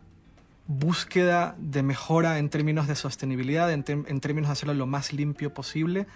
búsqueda 0.69 1.55
de 1.59 1.83
mejora 1.83 2.39
en 2.39 2.49
términos 2.49 2.89
de 2.89 2.97
sostenibilidad, 2.97 3.73
en, 3.73 3.85
términos 3.85 4.49
de 4.49 4.53
hacerlo 4.53 4.75
lo 4.75 4.87
más 4.87 5.13
limpio 5.13 5.55
posible 5.55 6.07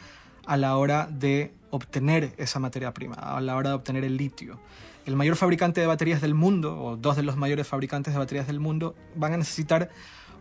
a 0.47 0.57
la 0.57 0.77
hora 0.77 1.09
de 1.11 1.53
obtener 1.71 2.33
esa 2.37 2.59
materia 2.59 2.93
prima, 2.93 3.15
a 3.15 3.41
la 3.41 3.57
hora 3.57 3.71
de 3.71 3.77
obtener 3.77 4.05
el 4.05 4.17
litio. 4.17 4.59
El 5.07 5.17
mayor 5.17 5.37
fabricante 5.37 5.81
de 5.81 5.87
baterías 5.87 6.21
del 6.21 6.35
mundo, 6.35 6.83
o 6.83 6.97
dos 6.97 7.17
de 7.17 7.23
los 7.23 7.37
mayores 7.37 7.67
fabricantes 7.67 8.13
de 8.13 8.19
baterías 8.19 8.47
del 8.47 8.61
mundo, 8.61 8.95
van 9.15 9.33
a 9.33 9.37
necesitar 9.37 9.91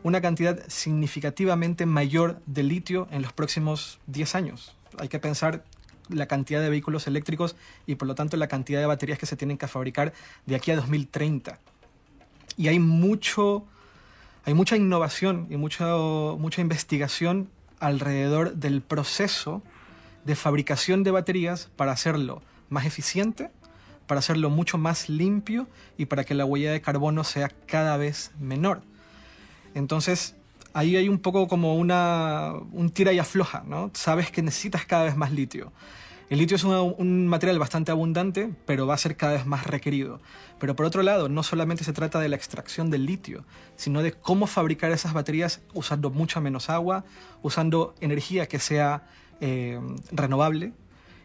una 0.03 0.21
cantidad 0.21 0.59
significativamente 0.67 1.85
mayor 1.85 2.41
de 2.45 2.63
litio 2.63 3.07
en 3.11 3.21
los 3.21 3.33
próximos 3.33 3.99
10 4.07 4.35
años. 4.35 4.75
Hay 4.97 5.09
que 5.09 5.19
pensar 5.19 5.63
la 6.09 6.27
cantidad 6.27 6.61
de 6.61 6.69
vehículos 6.69 7.07
eléctricos 7.07 7.55
y 7.85 7.95
por 7.95 8.07
lo 8.07 8.15
tanto 8.15 8.37
la 8.37 8.47
cantidad 8.47 8.79
de 8.79 8.85
baterías 8.85 9.19
que 9.19 9.25
se 9.25 9.35
tienen 9.35 9.57
que 9.57 9.67
fabricar 9.67 10.13
de 10.45 10.55
aquí 10.55 10.71
a 10.71 10.75
2030. 10.75 11.59
Y 12.57 12.67
hay 12.67 12.79
mucho, 12.79 13.65
hay 14.45 14.53
mucha 14.53 14.75
innovación 14.75 15.47
y 15.49 15.57
mucha, 15.57 15.95
mucha 15.95 16.61
investigación 16.61 17.49
alrededor 17.79 18.55
del 18.55 18.81
proceso 18.81 19.61
de 20.25 20.35
fabricación 20.35 21.03
de 21.03 21.11
baterías 21.11 21.69
para 21.75 21.91
hacerlo 21.91 22.41
más 22.69 22.85
eficiente, 22.85 23.51
para 24.07 24.19
hacerlo 24.19 24.49
mucho 24.49 24.77
más 24.77 25.09
limpio 25.09 25.67
y 25.97 26.05
para 26.05 26.23
que 26.23 26.33
la 26.33 26.45
huella 26.45 26.71
de 26.71 26.81
carbono 26.81 27.23
sea 27.23 27.49
cada 27.67 27.95
vez 27.97 28.31
menor. 28.39 28.81
Entonces, 29.75 30.35
ahí 30.73 30.95
hay 30.95 31.09
un 31.09 31.19
poco 31.19 31.47
como 31.47 31.75
una, 31.75 32.53
un 32.71 32.89
tira 32.89 33.13
y 33.13 33.19
afloja, 33.19 33.63
¿no? 33.65 33.91
Sabes 33.93 34.31
que 34.31 34.41
necesitas 34.41 34.85
cada 34.85 35.05
vez 35.05 35.15
más 35.15 35.31
litio. 35.31 35.71
El 36.29 36.37
litio 36.37 36.57
es 36.57 36.63
un, 36.63 37.27
material 37.27 37.57
bastante 37.57 37.91
abundante, 37.91 38.53
pero 38.67 38.85
va 38.85 38.93
a 38.93 38.97
ser 38.97 39.17
cada 39.17 39.33
vez 39.33 39.47
más 39.47 39.65
requerido. 39.65 40.21
Pero 40.59 40.75
por 40.75 40.85
otro 40.85 41.01
lado, 41.01 41.27
no 41.27 41.41
solamente 41.41 41.83
se 41.83 41.91
trata 41.91 42.19
de 42.19 42.29
la 42.29 42.35
extracción 42.35 42.91
del 42.91 43.07
litio, 43.07 43.45
sino 43.75 44.03
de 44.03 44.11
cómo 44.11 44.45
fabricar 44.45 44.91
esas 44.91 45.13
baterías 45.13 45.61
usando 45.73 46.11
mucha 46.11 46.39
menos 46.39 46.69
agua, 46.69 47.03
usando 47.41 47.95
energía 47.99 48.47
que 48.47 48.59
sea 48.59 49.07
eh, 49.41 49.79
renovable 50.11 50.73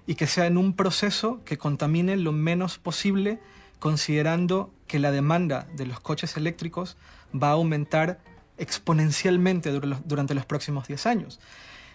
y 0.06 0.14
que 0.14 0.26
sea 0.26 0.46
en 0.46 0.56
un 0.56 0.72
proceso 0.72 1.42
que 1.44 1.58
contamine 1.58 2.16
lo 2.16 2.32
menos 2.32 2.78
posible, 2.78 3.40
considerando 3.80 4.72
que 4.86 4.98
la 4.98 5.10
demanda 5.10 5.66
de 5.76 5.84
los 5.84 6.00
coches 6.00 6.38
eléctricos 6.38 6.96
va 7.34 7.48
a 7.48 7.52
aumentar 7.52 8.20
exponencialmente 8.58 9.70
durante 9.72 10.34
los 10.34 10.46
próximos 10.46 10.88
10 10.88 11.06
años. 11.06 11.40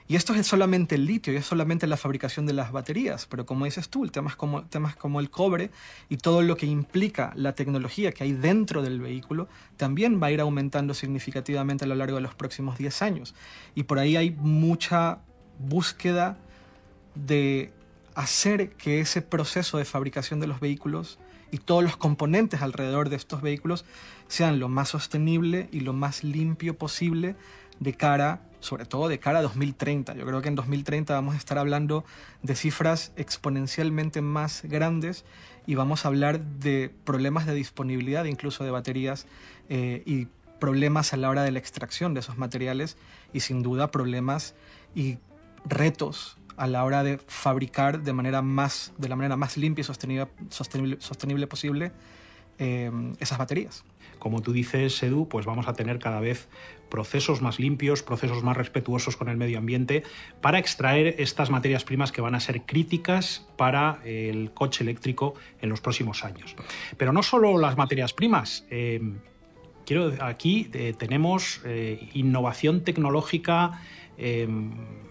Y 0.09 0.15
esto 0.15 0.33
es 0.33 0.47
solamente 0.47 0.95
el 0.95 1.05
litio 1.05 1.31
y 1.31 1.35
es 1.35 1.45
solamente 1.45 1.85
la 1.85 1.95
fabricación 1.95 2.47
de 2.47 2.53
las 2.53 2.71
baterías, 2.71 3.27
pero 3.27 3.45
como 3.45 3.65
dices 3.65 3.89
tú, 3.89 4.07
temas 4.07 4.35
como, 4.35 4.63
temas 4.63 4.95
como 4.95 5.19
el 5.19 5.29
cobre 5.29 5.69
y 6.09 6.17
todo 6.17 6.41
lo 6.41 6.57
que 6.57 6.65
implica 6.65 7.31
la 7.35 7.53
tecnología 7.53 8.11
que 8.11 8.23
hay 8.23 8.31
dentro 8.31 8.81
del 8.81 8.99
vehículo 8.99 9.47
también 9.77 10.19
va 10.19 10.27
a 10.27 10.31
ir 10.31 10.41
aumentando 10.41 10.95
significativamente 10.95 11.85
a 11.85 11.87
lo 11.87 11.93
largo 11.93 12.15
de 12.15 12.23
los 12.23 12.33
próximos 12.33 12.79
10 12.79 13.03
años. 13.03 13.35
Y 13.75 13.83
por 13.83 13.99
ahí 13.99 14.15
hay 14.15 14.31
mucha 14.31 15.19
búsqueda 15.59 16.39
de 17.13 17.71
hacer 18.15 18.71
que 18.71 19.01
ese 19.01 19.21
proceso 19.21 19.77
de 19.77 19.85
fabricación 19.85 20.39
de 20.39 20.47
los 20.47 20.59
vehículos 20.59 21.19
y 21.51 21.57
todos 21.57 21.83
los 21.83 21.97
componentes 21.97 22.61
alrededor 22.61 23.09
de 23.09 23.15
estos 23.15 23.41
vehículos 23.41 23.85
sean 24.27 24.59
lo 24.59 24.69
más 24.69 24.89
sostenible 24.89 25.69
y 25.71 25.81
lo 25.81 25.93
más 25.93 26.23
limpio 26.23 26.77
posible 26.77 27.35
de 27.79 27.93
cara 27.93 28.41
sobre 28.59 28.85
todo 28.85 29.07
de 29.07 29.19
cara 29.19 29.39
a 29.39 29.41
2030. 29.41 30.15
Yo 30.15 30.25
creo 30.25 30.41
que 30.41 30.49
en 30.49 30.55
2030 30.55 31.13
vamos 31.13 31.35
a 31.35 31.37
estar 31.37 31.57
hablando 31.57 32.03
de 32.43 32.55
cifras 32.55 33.13
exponencialmente 33.15 34.21
más 34.21 34.63
grandes 34.63 35.25
y 35.65 35.75
vamos 35.75 36.03
a 36.03 36.09
hablar 36.09 36.39
de 36.39 36.91
problemas 37.03 37.45
de 37.45 37.53
disponibilidad 37.53 38.25
incluso 38.25 38.63
de 38.63 38.71
baterías 38.71 39.27
eh, 39.69 40.03
y 40.05 40.27
problemas 40.59 41.13
a 41.13 41.17
la 41.17 41.29
hora 41.29 41.43
de 41.43 41.51
la 41.51 41.59
extracción 41.59 42.13
de 42.13 42.19
esos 42.19 42.37
materiales 42.37 42.97
y 43.33 43.39
sin 43.39 43.63
duda 43.63 43.91
problemas 43.91 44.55
y 44.93 45.19
retos 45.65 46.38
a 46.59 46.67
la 46.67 46.83
hora 46.83 47.03
de 47.03 47.17
fabricar 47.25 48.01
de 48.03 48.13
manera 48.13 48.41
más 48.41 48.93
de 48.97 49.07
la 49.07 49.15
manera 49.15 49.37
más 49.37 49.55
limpia 49.55 49.81
y 49.81 49.85
sostenible, 49.85 50.27
sostenible, 50.99 51.47
posible 51.47 51.91
eh, 52.59 52.91
esas 53.19 53.37
baterías. 53.37 53.85
Como 54.19 54.41
tú 54.41 54.51
dices, 54.51 55.01
Edu, 55.01 55.29
pues 55.29 55.45
vamos 55.45 55.69
a 55.69 55.73
tener 55.73 55.97
cada 55.99 56.19
vez 56.19 56.49
procesos 56.89 57.41
más 57.41 57.59
limpios, 57.59 58.03
procesos 58.03 58.43
más 58.43 58.57
respetuosos 58.57 59.15
con 59.15 59.29
el 59.29 59.37
medio 59.37 59.57
ambiente 59.57 60.03
para 60.41 60.59
extraer 60.59 61.15
estas 61.19 61.49
materias 61.49 61.85
primas 61.85 62.11
que 62.11 62.19
van 62.19 62.35
a 62.35 62.41
ser 62.41 62.63
críticas 62.63 63.47
para 63.55 64.01
el 64.03 64.51
coche 64.51 64.83
eléctrico 64.83 65.35
en 65.61 65.69
los 65.69 65.79
próximos 65.79 66.25
años. 66.25 66.57
Pero 66.97 67.13
no 67.13 67.23
solo 67.23 67.57
las 67.57 67.77
materias 67.77 68.11
primas. 68.11 68.65
Eh, 68.69 68.99
quiero 69.85 70.11
aquí 70.19 70.69
eh, 70.73 70.93
tenemos 70.97 71.61
innovación 72.13 72.83
tecnológica 72.83 73.79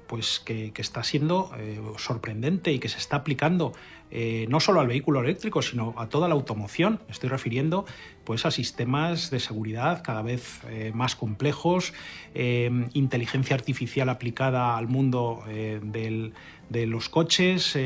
pues 0.09 0.41
que, 0.41 0.73
está 0.77 1.05
siendo 1.05 1.53
sorprendente 1.99 2.73
y 2.73 2.79
que 2.79 2.89
se 2.89 2.99
está 2.99 3.17
aplicando 3.17 3.73
eh, 4.11 4.47
no 4.49 4.59
solo 4.59 4.81
al 4.81 4.87
vehículo 4.87 5.21
eléctrico, 5.21 5.61
sino 5.61 5.95
a 5.99 6.09
toda 6.09 6.29
la 6.29 6.35
automoción. 6.35 7.01
estoy 7.11 7.29
refiriendo 7.29 7.85
pues, 8.25 8.47
a 8.47 8.51
sistemas 8.51 9.31
de 9.31 9.39
seguridad 9.39 10.03
cada 10.03 10.23
vez 10.23 10.61
eh, 10.71 10.93
más 10.95 11.15
complejos, 11.15 11.93
eh, 12.35 12.71
inteligencia 12.95 13.55
artificial 13.55 14.09
aplicada 14.09 14.77
al 14.79 14.89
mundo 14.89 15.43
de 15.49 16.87
los 16.87 17.09
coches, 17.09 17.77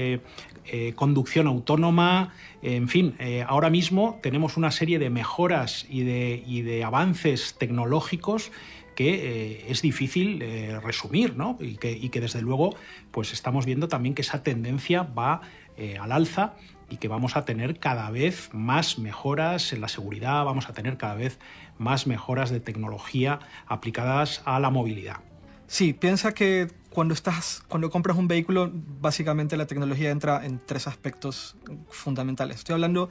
conducción 0.94 1.46
autónoma, 1.46 2.34
en 2.62 2.88
fin, 2.88 3.16
ahora 3.46 3.70
mismo 3.70 4.18
tenemos 4.22 4.56
una 4.56 4.70
serie 4.70 4.98
de 4.98 5.10
mejoras 5.10 5.86
y 5.88 6.02
de, 6.02 6.84
avances 6.84 7.54
tecnológicos 7.58 8.50
que 8.94 9.66
es 9.68 9.82
difícil 9.82 10.40
resumir, 10.82 11.36
¿no? 11.36 11.56
Y 11.60 11.76
que, 11.76 11.92
y 11.92 12.08
que, 12.10 12.20
desde 12.20 12.42
luego 12.42 12.76
pues 13.10 13.32
estamos 13.32 13.66
viendo 13.66 13.88
también 13.88 14.14
que 14.14 14.22
esa 14.22 14.42
tendencia 14.42 15.02
va 15.02 15.42
eh, 15.76 15.96
al 15.98 16.12
alza 16.12 16.54
y 16.90 16.98
que 16.98 17.08
vamos 17.08 17.34
a 17.36 17.46
tener 17.46 17.78
cada 17.78 18.10
vez 18.10 18.50
más 18.52 18.98
mejoras 18.98 19.72
en 19.72 19.80
la 19.80 19.88
seguridad, 19.88 20.44
vamos 20.44 20.68
a 20.68 20.74
tener 20.74 20.98
cada 20.98 21.14
vez 21.14 21.38
más 21.78 22.06
mejoras 22.06 22.50
de 22.50 22.60
tecnología 22.60 23.38
aplicadas 23.66 24.42
a 24.44 24.60
la 24.60 24.68
movilidad. 24.68 25.20
Sí, 25.66 25.94
piensa 25.94 26.34
que 26.34 26.68
cuando 26.90 27.14
estás, 27.14 27.64
cuando 27.68 27.88
compras 27.88 28.18
un 28.18 28.28
vehículo, 28.28 28.70
básicamente 28.72 29.56
la 29.56 29.66
tecnología 29.66 30.10
entra 30.10 30.44
en 30.44 30.60
tres 30.64 30.86
aspectos 30.86 31.56
fundamentales. 31.88 32.58
Estoy 32.58 32.74
hablando 32.74 33.08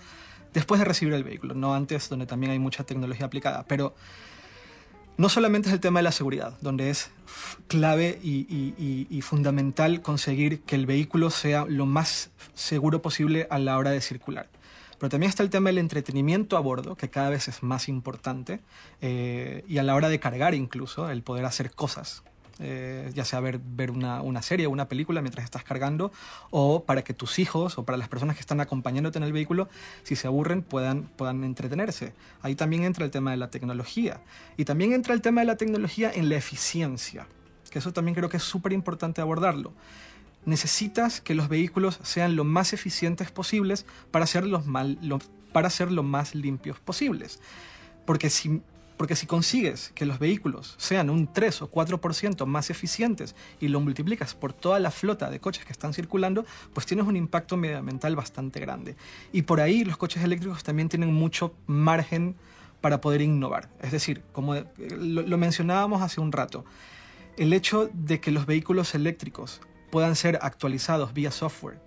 después 0.54 0.78
de 0.78 0.86
recibir 0.86 1.15
el 1.15 1.24
vehículo, 1.24 1.56
no 1.56 1.74
antes, 1.74 2.10
donde 2.10 2.28
también 2.28 2.52
hay 2.52 2.60
mucha 2.60 2.84
tecnología 2.84 3.26
aplicada, 3.26 3.65
pero 3.67 3.96
no 5.22 5.30
solamente 5.30 5.70
es 5.70 5.74
el 5.74 5.80
tema 5.80 6.00
de 6.00 6.04
la 6.04 6.12
seguridad, 6.12 6.58
donde 6.62 6.90
es 6.90 7.12
clave 7.68 8.20
y, 8.24 9.22
fundamental 9.22 10.02
conseguir 10.02 10.62
que 10.62 10.74
el 10.76 10.88
vehículo 10.88 11.30
sea 11.30 11.66
lo 11.66 11.86
más 11.86 12.32
seguro 12.56 13.04
posible 13.04 13.46
a 13.52 13.60
la 13.60 13.78
hora 13.78 13.92
de 13.92 14.02
circular. 14.02 14.50
Pero 14.98 15.12
también 15.12 15.30
está 15.30 15.44
el 15.44 15.52
tema 15.52 15.70
del 15.70 15.78
entretenimiento 15.78 16.58
a 16.58 16.60
bordo, 16.60 16.96
que 16.96 17.12
cada 17.12 17.30
vez 17.30 17.48
es 17.48 17.62
más 17.62 17.88
importante, 17.88 18.62
eh, 19.00 19.64
y 19.68 19.78
a 19.78 19.84
la 19.84 19.94
hora 19.94 20.10
de 20.10 20.20
cargar 20.20 20.56
incluso, 20.56 21.08
el 21.08 21.22
poder 21.22 21.46
hacer 21.46 21.70
cosas 21.70 22.24
eh, 22.62 23.12
ya 23.13 23.26
sea 23.26 23.39
ver, 23.39 23.60
ver 23.60 23.91
una, 23.91 24.41
serie 24.41 24.67
o 24.67 24.69
una 24.69 24.88
película 24.88 25.21
mientras 25.21 25.43
estás 25.43 25.63
cargando, 25.63 26.12
o 26.50 26.84
para 26.84 27.04
que 27.04 27.13
tus 27.13 27.39
hijos 27.39 27.78
o 27.78 27.86
para 27.86 27.97
las 27.97 28.08
personas 28.08 28.36
que 28.36 28.41
están 28.41 28.60
acompañándote 28.60 29.17
en 29.17 29.24
el 29.24 29.34
vehículo, 29.34 29.69
si 30.04 30.15
se 30.15 30.28
aburren, 30.28 30.62
puedan, 30.62 31.04
puedan 31.04 31.43
entretenerse. 31.43 32.13
Ahí 32.41 32.56
también 32.56 32.84
entra 32.84 33.06
el 33.06 33.12
tema 33.12 33.32
de 33.32 33.38
la 33.38 33.50
tecnología. 33.50 34.21
Y 34.58 34.65
también 34.65 34.93
entra 34.93 35.13
el 35.13 35.21
tema 35.21 35.41
de 35.41 35.47
la 35.47 35.58
tecnología 35.58 36.12
en 36.13 36.30
la 36.30 36.36
eficiencia, 36.36 37.28
que 37.69 37.80
eso 37.80 37.93
también 37.93 38.15
creo 38.15 38.30
que 38.30 38.38
es 38.38 38.43
súper 38.43 38.74
importante 38.74 39.21
abordarlo 39.21 39.74
necesitas 40.45 41.21
que 41.21 41.36
los 41.36 41.50
vehículos 41.50 42.00
sean 42.04 42.36
lo 42.36 42.43
más 42.43 42.74
eficientes 42.74 43.32
posibles 43.32 43.86
para 44.12 44.26
ser, 44.26 44.45
para 45.54 45.69
ser 45.69 45.91
lo 45.91 46.04
más 46.04 46.36
limpios 46.36 46.80
posibles. 46.80 47.39
Porque 48.06 48.30
si 48.30 48.62
porque 49.02 49.16
si 49.16 49.26
consigues 49.26 49.92
que 49.96 50.06
los 50.06 50.20
vehículos 50.20 50.76
sean 50.78 51.10
un 51.10 51.34
3 51.34 51.64
o 51.64 51.72
4% 51.72 52.46
más 52.46 52.70
eficientes 52.70 53.36
y 53.60 53.68
lo 53.68 53.80
multiplicas 53.80 54.36
por 54.36 54.54
toda 54.54 54.80
la 54.80 54.92
flota 54.92 55.32
de 55.32 55.40
coches 55.40 55.66
que 55.66 55.72
están 55.72 55.96
circulando, 55.96 56.46
pues 56.72 56.86
tienes 56.86 57.08
un 57.08 57.16
impacto 57.16 57.58
medioambiental 57.58 58.16
bastante 58.16 58.60
grande. 58.60 58.96
Y 59.34 59.42
por 59.42 59.60
ahí 59.60 59.84
los 59.84 59.98
coches 59.98 60.24
eléctricos 60.24 60.64
también 60.64 60.88
tienen 60.88 61.12
mucho 61.12 61.56
margen 61.66 62.36
para 62.80 63.02
poder 63.02 63.22
innovar. 63.22 63.70
Es 63.82 63.92
decir, 63.92 64.22
como 64.34 64.54
lo, 64.54 65.24
lo 65.24 65.38
mencionábamos 65.40 66.04
hace 66.04 66.22
un 66.22 66.32
rato, 66.32 66.64
el 67.38 67.54
hecho 67.54 67.90
de 67.92 68.20
que 68.20 68.30
los 68.30 68.46
vehículos 68.46 68.94
eléctricos 68.94 69.62
puedan 69.90 70.16
ser 70.16 70.38
actualizados 70.44 71.12
vía 71.16 71.32
software 71.32 71.80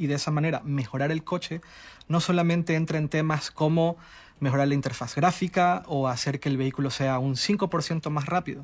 y 0.00 0.06
de 0.06 0.14
esa 0.14 0.30
manera 0.30 0.62
mejorar 0.64 1.12
el 1.12 1.22
coche, 1.22 1.60
no 2.08 2.20
solamente 2.20 2.74
entra 2.74 2.98
en 2.98 3.08
temas 3.08 3.50
como 3.50 3.98
mejorar 4.40 4.66
la 4.66 4.74
interfaz 4.74 5.14
gráfica 5.14 5.82
o 5.86 6.08
hacer 6.08 6.40
que 6.40 6.48
el 6.48 6.56
vehículo 6.56 6.90
sea 6.90 7.18
un 7.18 7.34
5% 7.34 8.08
más 8.08 8.24
rápido. 8.26 8.62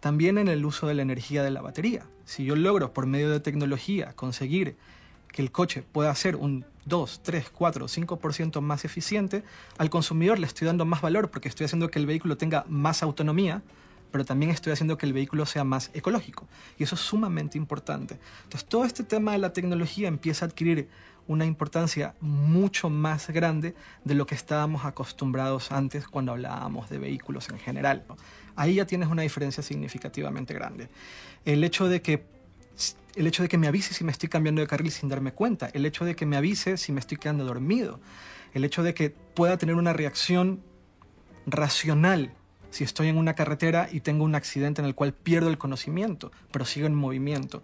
También 0.00 0.38
en 0.38 0.48
el 0.48 0.64
uso 0.64 0.86
de 0.86 0.94
la 0.94 1.02
energía 1.02 1.42
de 1.42 1.50
la 1.50 1.60
batería. 1.60 2.06
Si 2.24 2.44
yo 2.44 2.56
logro 2.56 2.92
por 2.92 3.06
medio 3.06 3.30
de 3.30 3.40
tecnología 3.40 4.14
conseguir 4.14 4.76
que 5.28 5.42
el 5.42 5.52
coche 5.52 5.82
pueda 5.82 6.14
ser 6.14 6.36
un 6.36 6.64
2, 6.86 7.20
3, 7.22 7.50
4, 7.50 7.86
5% 7.86 8.60
más 8.62 8.84
eficiente, 8.84 9.44
al 9.76 9.90
consumidor 9.90 10.38
le 10.38 10.46
estoy 10.46 10.66
dando 10.66 10.84
más 10.84 11.02
valor 11.02 11.30
porque 11.30 11.48
estoy 11.48 11.66
haciendo 11.66 11.90
que 11.90 11.98
el 11.98 12.06
vehículo 12.06 12.36
tenga 12.36 12.64
más 12.68 13.02
autonomía, 13.02 13.62
pero 14.12 14.24
también 14.24 14.52
estoy 14.52 14.72
haciendo 14.72 14.96
que 14.96 15.06
el 15.06 15.12
vehículo 15.12 15.46
sea 15.46 15.64
más 15.64 15.90
ecológico. 15.94 16.46
Y 16.78 16.84
eso 16.84 16.94
es 16.94 17.00
sumamente 17.00 17.58
importante. 17.58 18.18
Entonces, 18.44 18.68
todo 18.68 18.84
este 18.84 19.02
tema 19.02 19.32
de 19.32 19.38
la 19.38 19.52
tecnología 19.52 20.06
empieza 20.06 20.44
a 20.44 20.48
adquirir 20.48 20.88
una 21.26 21.46
importancia 21.46 22.14
mucho 22.20 22.90
más 22.90 23.30
grande 23.30 23.74
de 24.04 24.14
lo 24.14 24.26
que 24.26 24.34
estábamos 24.34 24.84
acostumbrados 24.84 25.72
antes 25.72 26.06
cuando 26.06 26.32
hablábamos 26.32 26.90
de 26.90 26.98
vehículos 26.98 27.48
en 27.48 27.58
general. 27.58 28.04
Ahí 28.54 28.74
ya 28.74 28.86
tienes 28.86 29.08
una 29.08 29.22
diferencia 29.22 29.62
significativamente 29.62 30.52
grande. 30.52 30.88
El 31.44 31.64
hecho 31.64 31.88
de 31.88 32.02
que 32.02 32.30
el 33.14 33.26
hecho 33.26 33.42
de 33.42 33.48
que 33.48 33.58
me 33.58 33.68
avise 33.68 33.92
si 33.92 34.04
me 34.04 34.10
estoy 34.10 34.30
cambiando 34.30 34.62
de 34.62 34.66
carril 34.66 34.90
sin 34.90 35.08
darme 35.08 35.32
cuenta, 35.32 35.68
el 35.74 35.84
hecho 35.84 36.06
de 36.06 36.16
que 36.16 36.24
me 36.24 36.36
avise 36.36 36.78
si 36.78 36.92
me 36.92 37.00
estoy 37.00 37.18
quedando 37.18 37.44
dormido, 37.44 38.00
el 38.54 38.64
hecho 38.64 38.82
de 38.82 38.94
que 38.94 39.10
pueda 39.10 39.58
tener 39.58 39.74
una 39.74 39.92
reacción 39.92 40.62
racional 41.46 42.34
si 42.72 42.84
estoy 42.84 43.08
en 43.08 43.18
una 43.18 43.34
carretera 43.34 43.88
y 43.92 44.00
tengo 44.00 44.24
un 44.24 44.34
accidente 44.34 44.80
en 44.80 44.86
el 44.86 44.94
cual 44.94 45.12
pierdo 45.12 45.50
el 45.50 45.58
conocimiento, 45.58 46.32
pero 46.50 46.64
sigo 46.64 46.86
en 46.88 46.94
movimiento. 46.94 47.62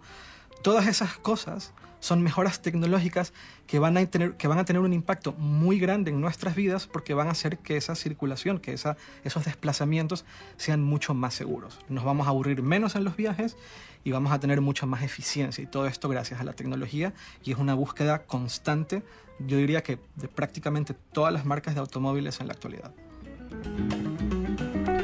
Todas 0.61 0.87
esas 0.87 1.17
cosas 1.17 1.73
son 1.99 2.21
mejoras 2.21 2.61
tecnológicas 2.61 3.33
que 3.67 3.79
van 3.79 3.97
a 3.97 4.05
tener, 4.05 4.35
que 4.35 4.47
van 4.47 4.59
a 4.59 4.65
tener 4.65 4.81
un 4.81 4.93
impacto 4.93 5.33
muy 5.33 5.79
grande 5.79 6.11
en 6.11 6.21
nuestras 6.21 6.55
vidas 6.55 6.87
porque 6.87 7.13
van 7.13 7.27
a 7.27 7.31
hacer 7.31 7.57
que 7.57 7.75
esa 7.75 7.95
circulación, 7.95 8.59
que 8.59 8.73
esa, 8.73 8.95
esos 9.23 9.45
desplazamientos 9.45 10.25
sean 10.57 10.81
mucho 10.81 11.13
más 11.13 11.33
seguros. 11.33 11.79
Nos 11.89 12.03
vamos 12.03 12.27
a 12.27 12.29
aburrir 12.29 12.61
menos 12.61 12.95
en 12.95 13.03
los 13.03 13.15
viajes 13.15 13.57
y 14.03 14.11
vamos 14.11 14.31
a 14.31 14.39
tener 14.39 14.61
mucha 14.61 14.85
más 14.85 15.03
eficiencia 15.03 15.63
y 15.63 15.67
todo 15.67 15.87
esto 15.87 16.07
gracias 16.07 16.39
a 16.39 16.43
la 16.43 16.53
tecnología 16.53 17.13
y 17.43 17.51
es 17.51 17.57
una 17.57 17.73
búsqueda 17.73 18.23
constante, 18.23 19.03
yo 19.39 19.57
diría 19.57 19.83
que 19.83 19.99
de 20.15 20.27
prácticamente 20.27 20.93
todas 20.93 21.33
las 21.33 21.45
marcas 21.45 21.73
de 21.73 21.81
automóviles 21.81 22.39
en 22.39 22.47
la 22.47 22.53
actualidad. 22.53 22.93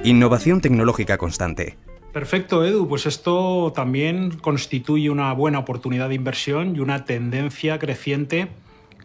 Innovación 0.05 0.61
tecnológica 0.61 1.17
constante. 1.17 1.77
Perfecto, 2.13 2.63
Edu. 2.63 2.87
Pues 2.87 3.07
esto 3.07 3.73
también 3.75 4.37
constituye 4.37 5.09
una 5.09 5.33
buena 5.33 5.57
oportunidad 5.57 6.09
de 6.09 6.13
inversión 6.13 6.75
y 6.75 6.79
una 6.79 7.05
tendencia 7.05 7.79
creciente. 7.79 8.49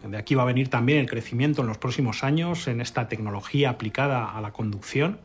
De 0.07 0.15
aquí 0.15 0.35
va 0.35 0.43
a 0.43 0.45
venir 0.45 0.69
también 0.69 0.99
el 0.99 1.09
crecimiento 1.09 1.61
en 1.63 1.69
los 1.69 1.79
próximos 1.79 2.23
años 2.23 2.67
en 2.67 2.81
esta 2.81 3.07
tecnología 3.07 3.71
aplicada 3.71 4.29
a 4.29 4.41
la 4.41 4.51
conducción. 4.51 5.17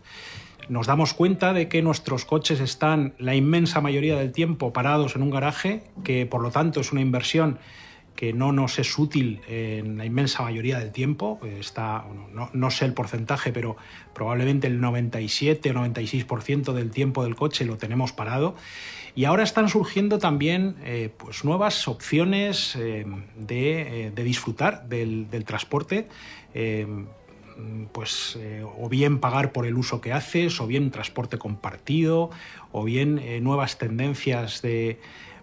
Nos 0.71 0.87
damos 0.87 1.12
cuenta 1.12 1.53
de 1.53 1.69
que 1.69 1.83
nuestros 1.83 2.25
coches 2.25 2.61
están 2.61 3.12
la 3.19 3.35
inmensa 3.35 3.83
mayoría 3.83 4.17
del 4.17 4.33
tiempo 4.33 4.73
parados 4.73 5.15
en 5.15 5.23
un 5.23 5.31
garaje, 5.31 5.83
que 6.05 6.25
por 6.25 6.41
lo 6.41 6.51
tanto 6.51 6.81
es 6.81 6.91
una 6.91 7.03
inversión 7.03 7.59
que 8.17 8.33
no 8.33 8.51
nos 8.51 8.79
es 8.79 8.99
útil 8.99 9.41
en 9.47 9.99
la 9.99 10.07
inmensa 10.07 10.43
mayoría 10.43 10.79
del 10.79 10.91
tiempo, 10.91 11.39
está, 11.61 12.05
no, 12.53 12.71
sé 12.71 12.87
el 12.87 12.95
porcentaje, 12.95 13.53
pero 13.53 13.77
probablemente 14.15 14.67
el 14.67 14.81
97 14.81 15.71
o 15.71 15.75
96% 15.75 16.73
del 16.73 16.91
tiempo 16.91 17.23
del 17.23 17.37
coche 17.37 17.65
lo 17.65 17.77
tenemos 17.77 18.13
parado. 18.13 18.57
Y 19.15 19.25
ahora 19.25 19.45
están 19.45 19.69
surgiendo 19.69 20.19
también 20.19 20.77
eh, 20.85 21.11
pues 21.17 21.45
nuevas 21.45 21.89
opciones 21.89 22.77
eh, 22.77 23.07
de, 23.37 24.07
eh, 24.07 24.11
de, 24.11 24.25
disfrutar 24.25 24.89
del, 24.89 25.31
del 25.31 25.45
transporte 25.45 26.09
pues 27.93 28.39
o 28.77 28.89
bien 28.91 29.19
pagar 29.19 29.53
por 29.53 29.67
el 29.67 29.77
uso 29.77 30.03
que 30.03 30.13
haces, 30.13 30.61
o 30.61 30.67
bien 30.67 30.91
transporte 30.91 31.39
compartido, 31.39 32.31
o 32.71 32.85
bien 32.85 33.21
nuevas 33.43 33.79
tendencias 33.79 34.61
de, 34.61 34.99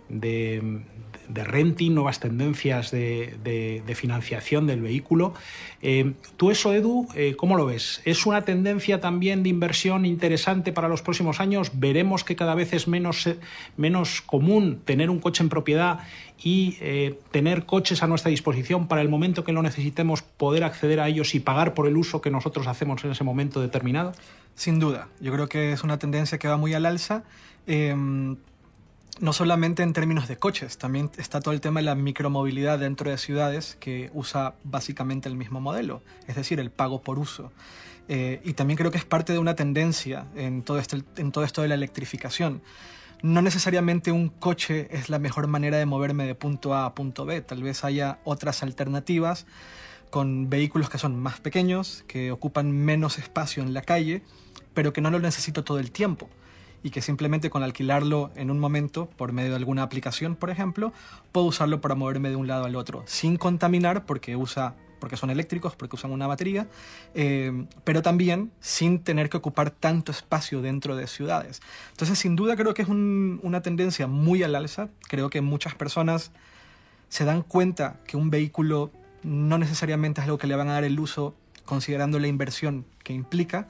de 0.09 1.43
renting, 1.43 1.93
nuevas 1.93 2.19
tendencias 2.19 2.91
de, 2.91 3.83
financiación 3.95 4.67
del 4.67 4.81
vehículo. 4.81 5.33
Eh, 5.81 6.13
¿Tú 6.37 6.51
eso, 6.51 6.73
Edu, 6.73 7.07
eh, 7.15 7.35
cómo 7.35 7.55
lo 7.55 7.65
ves? 7.65 8.01
¿Es 8.05 8.25
una 8.25 8.43
tendencia 8.43 8.99
también 8.99 9.43
de 9.43 9.49
inversión 9.49 10.05
interesante 10.05 10.71
para 10.71 10.87
los 10.87 11.01
próximos 11.01 11.39
años? 11.39 11.71
¿Veremos 11.73 12.23
que 12.23 12.35
cada 12.35 12.55
vez 12.55 12.73
es 12.73 12.87
menos, 12.87 13.27
eh, 13.27 13.39
menos 13.77 14.21
común 14.21 14.81
tener 14.83 15.09
un 15.09 15.19
coche 15.19 15.43
en 15.43 15.49
propiedad 15.49 15.99
y 16.45 16.77
tener 17.31 17.65
coches 17.65 18.03
a 18.03 18.07
nuestra 18.07 18.29
disposición 18.29 18.89
para 18.89 19.01
el 19.01 19.07
momento 19.07 19.45
que 19.45 19.53
lo 19.53 19.61
necesitemos, 19.61 20.23
poder 20.23 20.65
acceder 20.65 20.99
a 20.99 21.07
ellos 21.07 21.35
y 21.35 21.39
pagar 21.39 21.73
por 21.73 21.87
el 21.87 21.95
uso 21.95 22.19
que 22.19 22.29
nosotros 22.29 22.67
hacemos 22.67 23.01
en 23.05 23.11
ese 23.11 23.23
momento 23.23 23.61
determinado? 23.61 24.11
Sin 24.53 24.77
duda, 24.77 25.07
yo 25.21 25.31
creo 25.31 25.47
que 25.47 25.71
es 25.71 25.83
una 25.83 25.99
tendencia 25.99 26.37
que 26.39 26.49
va 26.49 26.57
muy 26.57 26.73
al 26.73 26.85
alza. 26.85 27.23
No 29.19 29.31
solamente 29.31 29.83
en 29.83 29.93
términos 29.93 30.27
de 30.27 30.37
coches, 30.37 30.77
también 30.79 31.11
está 31.17 31.39
todo 31.39 31.53
el 31.53 31.61
tema 31.61 31.79
de 31.79 31.85
la 31.85 31.93
micromovilidad 31.93 32.79
dentro 32.79 33.11
de 33.11 33.17
ciudades 33.19 33.77
que 33.79 34.09
usa 34.13 34.55
básicamente 34.63 35.29
el 35.29 35.35
mismo 35.35 35.61
modelo, 35.61 36.01
es 36.27 36.35
decir, 36.35 36.59
el 36.59 36.71
pago 36.71 37.01
por 37.01 37.19
uso. 37.19 37.51
Eh, 38.07 38.41
y 38.43 38.53
también 38.53 38.75
creo 38.75 38.91
que 38.91 38.97
es 38.97 39.05
parte 39.05 39.31
de 39.31 39.39
una 39.39 39.55
tendencia 39.55 40.25
en 40.35 40.63
todo, 40.63 40.79
este, 40.79 41.03
en 41.17 41.31
todo 41.31 41.43
esto 41.43 41.61
de 41.61 41.67
la 41.67 41.75
electrificación. 41.75 42.63
No 43.21 43.41
necesariamente 43.41 44.11
un 44.11 44.29
coche 44.29 44.87
es 44.91 45.09
la 45.09 45.19
mejor 45.19 45.47
manera 45.47 45.77
de 45.77 45.85
moverme 45.85 46.25
de 46.25 46.35
punto 46.35 46.73
A 46.73 46.85
a 46.85 46.95
punto 46.95 47.23
B, 47.25 47.41
tal 47.41 47.61
vez 47.61 47.83
haya 47.83 48.19
otras 48.23 48.63
alternativas 48.63 49.45
con 50.09 50.49
vehículos 50.49 50.89
que 50.89 50.97
son 50.97 51.17
más 51.17 51.39
pequeños, 51.39 52.03
que 52.07 52.31
ocupan 52.31 52.71
menos 52.71 53.19
espacio 53.19 53.63
en 53.63 53.73
la 53.73 53.83
calle, 53.83 54.23
pero 54.73 54.91
que 54.91 55.01
no 55.01 55.11
lo 55.11 55.19
necesito 55.19 55.63
todo 55.63 55.79
el 55.79 55.91
tiempo 55.91 56.29
y 56.83 56.89
que 56.89 57.01
simplemente 57.01 57.49
con 57.49 57.63
alquilarlo 57.63 58.31
en 58.35 58.51
un 58.51 58.59
momento 58.59 59.09
por 59.17 59.31
medio 59.31 59.51
de 59.51 59.55
alguna 59.55 59.83
aplicación, 59.83 60.35
por 60.35 60.49
ejemplo, 60.49 60.93
puedo 61.31 61.47
usarlo 61.47 61.81
para 61.81 61.95
moverme 61.95 62.29
de 62.29 62.35
un 62.35 62.47
lado 62.47 62.65
al 62.65 62.75
otro 62.75 63.03
sin 63.07 63.37
contaminar 63.37 64.05
porque 64.05 64.35
usa 64.35 64.75
porque 65.03 65.17
son 65.17 65.29
eléctricos, 65.29 65.75
porque 65.75 65.97
usan 65.97 66.11
una 66.11 66.27
batería, 66.27 66.65
eh, 67.13 67.65
pero 67.83 68.01
también 68.01 68.53
sin 68.61 68.99
tener 68.99 69.29
que 69.29 69.35
ocupar 69.35 69.69
tanto 69.69 70.13
espacio 70.13 70.61
dentro 70.61 70.95
de 70.95 71.07
ciudades. 71.07 71.61
Entonces, 71.91 72.17
sin 72.17 72.37
duda 72.37 72.55
creo 72.55 72.73
que 72.73 72.83
es 72.83 72.87
una 72.87 73.61
tendencia 73.61 74.07
muy 74.07 74.43
al 74.43 74.55
alza. 74.55 74.87
Creo 75.09 75.29
que 75.29 75.41
muchas 75.41 75.75
personas 75.75 76.31
se 77.09 77.25
dan 77.25 77.41
cuenta 77.41 77.97
que 78.07 78.15
un 78.15 78.29
vehículo 78.29 78.91
no 79.23 79.57
necesariamente 79.57 80.21
es 80.21 80.25
algo 80.25 80.37
que 80.37 80.47
le 80.47 80.55
van 80.55 80.69
a 80.69 80.73
dar 80.73 80.85
el 80.85 80.97
uso 80.97 81.35
considerando 81.65 82.17
la 82.17 82.27
inversión 82.27 82.85
que 83.03 83.11
implica. 83.11 83.67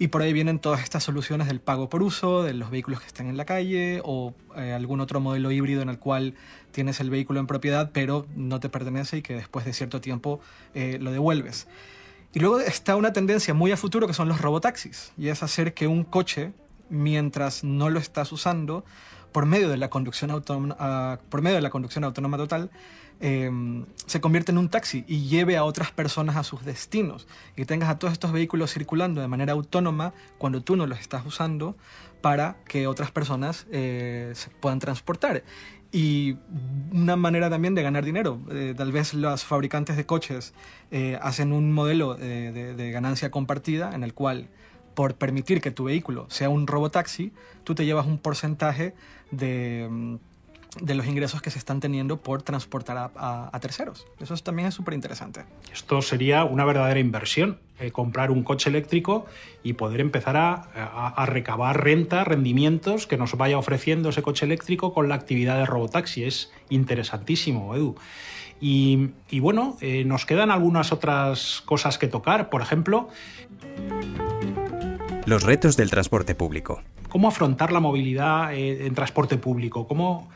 Y 0.00 0.08
por 0.08 0.22
ahí 0.22 0.32
vienen 0.32 0.60
todas 0.60 0.82
estas 0.82 1.04
soluciones 1.04 1.46
del 1.46 1.60
pago 1.60 1.90
por 1.90 2.02
uso, 2.02 2.42
de 2.42 2.54
los 2.54 2.70
vehículos 2.70 3.00
que 3.00 3.06
están 3.06 3.26
en 3.26 3.36
la 3.36 3.44
calle 3.44 4.00
o 4.02 4.32
eh, 4.56 4.72
algún 4.72 4.98
otro 5.00 5.20
modelo 5.20 5.50
híbrido 5.50 5.82
en 5.82 5.90
el 5.90 5.98
cual 5.98 6.32
tienes 6.70 7.00
el 7.00 7.10
vehículo 7.10 7.38
en 7.38 7.46
propiedad 7.46 7.90
pero 7.92 8.26
no 8.34 8.60
te 8.60 8.70
pertenece 8.70 9.18
y 9.18 9.22
que 9.22 9.34
después 9.34 9.66
de 9.66 9.74
cierto 9.74 10.00
tiempo 10.00 10.40
eh, 10.72 10.96
lo 10.98 11.12
devuelves. 11.12 11.68
Y 12.32 12.40
luego 12.40 12.60
está 12.60 12.96
una 12.96 13.12
tendencia 13.12 13.52
muy 13.52 13.72
a 13.72 13.76
futuro 13.76 14.06
que 14.06 14.14
son 14.14 14.26
los 14.26 14.40
robotaxis 14.40 15.12
y 15.18 15.28
es 15.28 15.42
hacer 15.42 15.74
que 15.74 15.86
un 15.86 16.04
coche, 16.04 16.54
mientras 16.88 17.62
no 17.62 17.90
lo 17.90 17.98
estás 17.98 18.32
usando, 18.32 18.86
por 19.32 19.44
medio 19.44 19.68
de 19.68 19.76
la 19.76 19.90
conducción 19.90 20.30
autónoma, 20.30 20.76
ah, 20.78 21.18
por 21.28 21.42
medio 21.42 21.56
de 21.56 21.62
la 21.62 21.70
conducción 21.70 22.04
autónoma 22.04 22.38
total, 22.38 22.70
Em, 23.22 23.84
se 24.06 24.20
convierte 24.22 24.50
en 24.50 24.56
un 24.56 24.70
taxi 24.70 25.04
y 25.06 25.28
lleve 25.28 25.58
a 25.58 25.64
otras 25.64 25.92
personas 25.92 26.36
a 26.36 26.42
sus 26.42 26.64
destinos 26.64 27.28
y 27.54 27.66
tengas 27.66 27.90
a 27.90 27.98
todos 27.98 28.12
estos 28.12 28.32
vehículos 28.32 28.72
circulando 28.72 29.20
de 29.20 29.28
manera 29.28 29.52
autónoma 29.52 30.14
cuando 30.38 30.62
tú 30.62 30.74
no 30.74 30.86
los 30.86 31.00
estás 31.00 31.26
usando 31.26 31.76
para 32.22 32.56
que 32.66 32.86
otras 32.86 33.10
personas 33.10 33.66
eh, 33.70 34.32
se 34.34 34.48
puedan 34.48 34.78
transportar. 34.78 35.44
Y 35.92 36.36
una 36.92 37.16
manera 37.16 37.50
también 37.50 37.74
de 37.74 37.82
ganar 37.82 38.04
dinero. 38.04 38.40
Eh, 38.50 38.74
tal 38.74 38.90
vez 38.90 39.12
los 39.12 39.44
fabricantes 39.44 39.98
de 39.98 40.06
coches 40.06 40.54
eh, 40.90 41.18
hacen 41.20 41.52
un 41.52 41.72
modelo 41.72 42.14
de, 42.14 42.74
de 42.74 42.90
ganancia 42.90 43.30
compartida 43.30 43.94
en 43.94 44.02
el 44.02 44.14
cual 44.14 44.48
por 44.94 45.14
permitir 45.16 45.60
que 45.60 45.70
tu 45.70 45.84
vehículo 45.84 46.26
sea 46.30 46.48
un 46.48 46.66
robotaxi, 46.66 47.32
tú 47.64 47.74
te 47.74 47.84
llevas 47.84 48.06
un 48.06 48.18
porcentaje 48.18 48.94
de 49.30 49.88
mm, 49.90 50.16
de 50.78 50.94
los 50.94 51.06
ingresos 51.06 51.42
que 51.42 51.50
se 51.50 51.58
están 51.58 51.80
teniendo 51.80 52.18
por 52.18 52.42
transportar 52.42 53.10
a, 53.16 53.58
terceros. 53.60 54.06
Eso 54.20 54.36
también 54.36 54.68
es 54.68 54.74
súper 54.74 54.94
interesante. 54.94 55.44
Esto 55.72 56.00
sería 56.02 56.44
una 56.44 56.64
verdadera 56.64 57.00
inversión, 57.00 57.58
eh, 57.78 57.90
comprar 57.90 58.30
un 58.30 58.42
coche 58.42 58.70
eléctrico 58.70 59.26
y 59.62 59.74
poder 59.74 60.00
empezar 60.00 60.36
a, 60.36 61.26
recabar 61.26 61.82
renta, 61.82 62.24
rendimientos 62.24 63.06
que 63.06 63.16
nos 63.16 63.36
vaya 63.36 63.58
ofreciendo 63.58 64.10
ese 64.10 64.22
coche 64.22 64.46
eléctrico 64.46 64.94
con 64.94 65.08
la 65.08 65.16
actividad 65.16 65.58
de 65.58 65.66
robotaxi. 65.66 66.24
Es 66.24 66.52
interesantísimo, 66.68 67.74
Edu. 67.74 67.96
Y, 68.62 69.10
bueno, 69.40 69.78
eh, 69.80 70.04
nos 70.04 70.26
quedan 70.26 70.50
algunas 70.50 70.92
otras 70.92 71.62
cosas 71.64 71.98
que 71.98 72.08
tocar. 72.08 72.50
Por 72.50 72.62
ejemplo... 72.62 73.08
Los 75.24 75.42
retos 75.42 75.76
del 75.76 75.90
transporte 75.90 76.34
público. 76.34 76.82
¿Cómo 77.08 77.28
afrontar 77.28 77.72
la 77.72 77.80
movilidad 77.80 78.54
eh, 78.54 78.86
en 78.86 78.94
transporte 78.94 79.36
público? 79.36 79.86
¿Cómo 79.86 80.28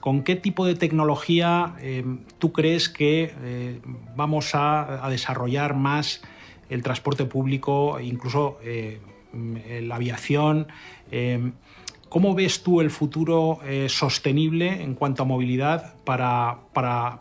¿Con 0.00 0.22
qué 0.22 0.36
tipo 0.36 0.64
de 0.64 0.74
tecnología 0.74 1.74
eh, 1.80 2.04
tú 2.38 2.52
crees 2.52 2.88
que 2.88 3.34
eh, 3.42 3.80
vamos 4.14 4.50
a, 4.54 5.08
desarrollar 5.10 5.74
más 5.74 6.22
el 6.68 6.82
transporte 6.82 7.24
público, 7.24 7.98
incluso 8.00 8.58
eh, 8.62 9.00
la 9.82 9.96
aviación? 9.96 10.68
¿Cómo 12.08 12.34
ves 12.34 12.62
tú 12.62 12.80
el 12.80 12.90
futuro 12.90 13.60
sostenible 13.88 14.82
en 14.82 14.94
cuanto 14.94 15.22
a 15.22 15.26
movilidad 15.26 15.94
para 16.04 16.58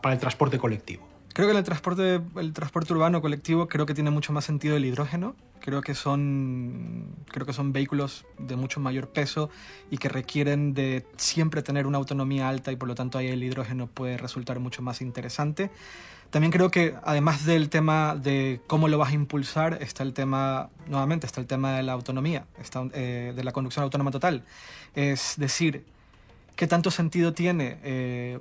el 0.04 0.20
transporte 0.20 0.58
colectivo? 0.58 1.07
Creo 1.38 1.50
que 1.50 1.52
en 1.52 1.60
el 1.60 1.64
transporte, 1.64 2.20
el 2.38 2.52
transporte 2.52 2.94
urbano 2.94 3.22
colectivo 3.22 3.68
creo 3.68 3.86
que 3.86 3.94
tiene 3.94 4.10
mucho 4.10 4.34
más 4.34 4.44
sentido 4.44 4.76
el 4.76 4.86
hidrógeno. 4.86 5.36
Creo 5.60 5.84
que 5.84 5.94
son, 5.94 7.14
creo 7.28 7.46
que 7.46 7.54
son 7.54 7.72
vehículos 7.74 8.26
de 8.40 8.56
mucho 8.56 8.80
mayor 8.80 9.10
peso 9.10 9.52
y 9.92 10.00
que 10.00 10.10
requieren 10.10 10.74
de 10.74 11.06
siempre 11.18 11.62
tener 11.62 11.86
una 11.86 12.00
autonomía 12.00 12.50
alta 12.50 12.72
y 12.72 12.76
por 12.76 12.88
lo 12.88 12.96
tanto 12.96 13.20
ahí 13.20 13.28
el 13.28 13.44
hidrógeno 13.44 13.86
puede 13.86 14.18
resultar 14.18 14.60
mucho 14.60 14.82
más 14.82 15.00
interesante. 15.00 15.70
También 16.32 16.52
creo 16.52 16.72
que 16.72 16.96
además 17.04 17.46
del 17.46 17.70
tema 17.70 18.16
de 18.16 18.60
cómo 18.66 18.88
lo 18.88 18.98
vas 18.98 19.12
a 19.12 19.14
impulsar, 19.14 19.78
está 19.80 20.02
el 20.02 20.14
tema, 20.14 20.72
nuevamente, 20.88 21.28
está 21.28 21.40
el 21.40 21.46
tema 21.46 21.74
de 21.74 21.84
la 21.84 21.94
autonomía, 21.94 22.48
está, 22.60 22.84
eh, 22.96 23.34
de 23.36 23.44
la 23.44 23.52
conducción 23.52 23.84
autónoma 23.84 24.10
total. 24.10 24.44
Es 24.96 25.36
decir, 25.38 25.86
¿qué 26.56 26.66
tanto 26.66 26.90
sentido 26.90 27.34
tiene? 27.34 27.78
Eh, 27.84 28.40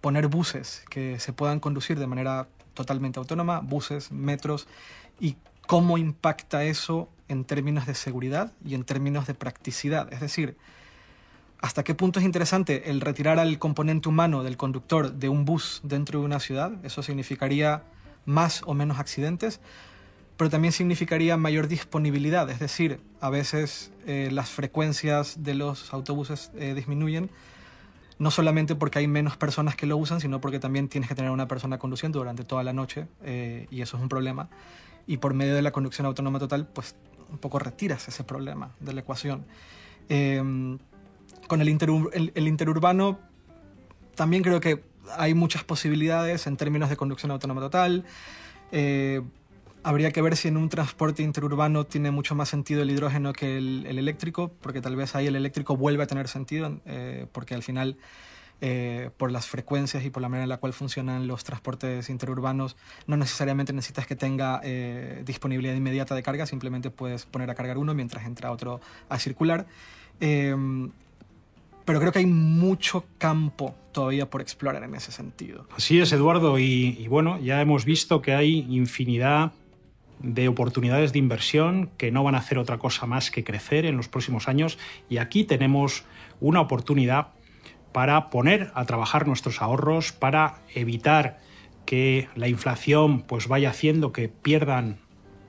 poner 0.00 0.28
buses 0.28 0.84
que 0.90 1.18
se 1.18 1.32
puedan 1.32 1.60
conducir 1.60 1.98
de 1.98 2.06
manera 2.06 2.48
totalmente 2.74 3.18
autónoma, 3.18 3.60
buses, 3.60 4.12
metros, 4.12 4.68
y 5.20 5.36
cómo 5.66 5.98
impacta 5.98 6.64
eso 6.64 7.08
en 7.28 7.44
términos 7.44 7.86
de 7.86 7.94
seguridad 7.94 8.52
y 8.64 8.74
en 8.74 8.84
términos 8.84 9.26
de 9.26 9.34
practicidad. 9.34 10.12
Es 10.12 10.20
decir, 10.20 10.56
hasta 11.60 11.82
qué 11.82 11.94
punto 11.94 12.20
es 12.20 12.24
interesante 12.24 12.90
el 12.90 13.00
retirar 13.00 13.38
al 13.38 13.58
componente 13.58 14.08
humano 14.08 14.44
del 14.44 14.56
conductor 14.56 15.12
de 15.12 15.28
un 15.28 15.44
bus 15.44 15.80
dentro 15.82 16.20
de 16.20 16.24
una 16.24 16.40
ciudad. 16.40 16.72
Eso 16.84 17.02
significaría 17.02 17.82
más 18.24 18.62
o 18.64 18.74
menos 18.74 18.98
accidentes, 18.98 19.60
pero 20.36 20.50
también 20.50 20.72
significaría 20.72 21.36
mayor 21.36 21.66
disponibilidad. 21.66 22.48
Es 22.48 22.60
decir, 22.60 23.00
a 23.20 23.28
veces 23.28 23.90
eh, 24.06 24.28
las 24.30 24.50
frecuencias 24.50 25.42
de 25.42 25.54
los 25.54 25.92
autobuses 25.92 26.52
eh, 26.54 26.74
disminuyen, 26.74 27.28
no 28.18 28.30
solamente 28.30 28.74
porque 28.74 28.98
hay 28.98 29.06
menos 29.06 29.36
personas 29.36 29.76
que 29.76 29.86
lo 29.86 29.96
usan, 29.96 30.20
sino 30.20 30.40
porque 30.40 30.58
también 30.58 30.88
tienes 30.88 31.08
que 31.08 31.14
tener 31.14 31.30
una 31.30 31.46
persona 31.46 31.78
conduciendo 31.78 32.18
durante 32.18 32.44
toda 32.44 32.62
la 32.62 32.72
noche, 32.72 33.06
eh, 33.22 33.66
y 33.70 33.82
eso 33.82 33.96
es 33.96 34.02
un 34.02 34.08
problema. 34.08 34.48
Y 35.06 35.18
por 35.18 35.34
medio 35.34 35.54
de 35.54 35.62
la 35.62 35.70
conducción 35.70 36.06
autónoma 36.06 36.38
total, 36.38 36.66
pues 36.66 36.96
un 37.30 37.38
poco 37.38 37.58
retiras 37.58 38.08
ese 38.08 38.24
problema 38.24 38.72
de 38.80 38.92
la 38.92 39.00
ecuación. 39.00 39.46
Em, 40.08 40.78
con 41.46 41.60
el, 41.60 41.68
el, 41.68 42.48
interurbano 42.48 43.18
también 44.14 44.42
creo 44.42 44.60
que 44.60 44.84
hay 45.16 45.34
muchas 45.34 45.64
posibilidades 45.64 46.46
en 46.46 46.56
términos 46.56 46.90
de 46.90 46.96
conducción 46.96 47.30
autónoma 47.30 47.60
total. 47.60 48.04
Eh, 48.72 49.22
habría 49.82 50.10
que 50.10 50.22
ver 50.22 50.36
si 50.36 50.48
en 50.48 50.56
un 50.56 50.68
transporte 50.68 51.22
interurbano 51.22 51.84
tiene 51.84 52.10
mucho 52.10 52.34
más 52.34 52.48
sentido 52.48 52.82
el 52.82 52.90
hidrógeno 52.90 53.32
que 53.32 53.58
el, 53.58 53.86
eléctrico, 53.86 54.52
porque 54.60 54.80
tal 54.80 54.96
vez 54.96 55.14
ahí 55.14 55.26
el 55.26 55.36
eléctrico 55.36 55.76
vuelve 55.76 56.02
a 56.02 56.06
tener 56.06 56.28
sentido, 56.28 56.80
eh, 56.86 57.26
porque 57.32 57.54
al 57.54 57.62
final, 57.62 57.96
eh, 58.60 59.10
por 59.16 59.30
las 59.30 59.46
frecuencias 59.46 60.04
y 60.04 60.10
por 60.10 60.22
la 60.22 60.28
manera 60.28 60.44
en 60.44 60.48
la 60.48 60.58
cual 60.58 60.72
funcionan 60.72 61.26
los 61.26 61.44
transportes 61.44 62.10
interurbanos, 62.10 62.76
no 63.06 63.16
necesariamente 63.16 63.72
necesitas 63.72 64.06
que 64.06 64.16
tenga 64.16 64.60
disponibilidad 65.24 65.74
inmediata 65.74 66.14
de 66.14 66.22
carga, 66.22 66.46
simplemente 66.46 66.90
puedes 66.90 67.26
poner 67.26 67.50
a 67.50 67.54
cargar 67.54 67.78
uno 67.78 67.94
mientras 67.94 68.24
entra 68.24 68.50
otro 68.50 68.80
a 69.08 69.18
circular 69.18 69.66
pero 71.88 72.00
creo 72.00 72.12
que 72.12 72.18
hay 72.18 72.26
mucho 72.26 73.06
campo 73.16 73.74
todavía 73.92 74.28
por 74.28 74.42
explorar 74.42 74.84
en 74.84 74.94
ese 74.94 75.10
sentido. 75.10 75.66
Así 75.74 75.98
es, 75.98 76.12
Eduardo, 76.12 76.58
y, 76.58 77.08
bueno, 77.08 77.40
ya 77.40 77.62
hemos 77.62 77.86
visto 77.86 78.20
que 78.20 78.34
hay 78.34 78.58
infinidad 78.68 79.52
de 80.20 80.48
oportunidades 80.48 81.12
de 81.12 81.18
inversión 81.18 81.90
que 81.96 82.10
no 82.10 82.24
van 82.24 82.34
a 82.34 82.38
hacer 82.38 82.58
otra 82.58 82.78
cosa 82.78 83.06
más 83.06 83.30
que 83.30 83.44
crecer 83.44 83.84
en 83.84 83.96
los 83.96 84.08
próximos 84.08 84.48
años. 84.48 84.78
Y 85.08 85.18
aquí 85.18 85.44
tenemos 85.44 86.04
una 86.40 86.60
oportunidad 86.60 87.28
para 87.92 88.30
poner 88.30 88.70
a 88.74 88.84
trabajar 88.84 89.26
nuestros 89.26 89.62
ahorros, 89.62 90.12
para 90.12 90.56
evitar 90.74 91.38
que 91.86 92.28
la 92.34 92.48
inflación 92.48 93.22
pues 93.22 93.48
vaya 93.48 93.70
haciendo 93.70 94.12
que 94.12 94.28
pierdan 94.28 94.98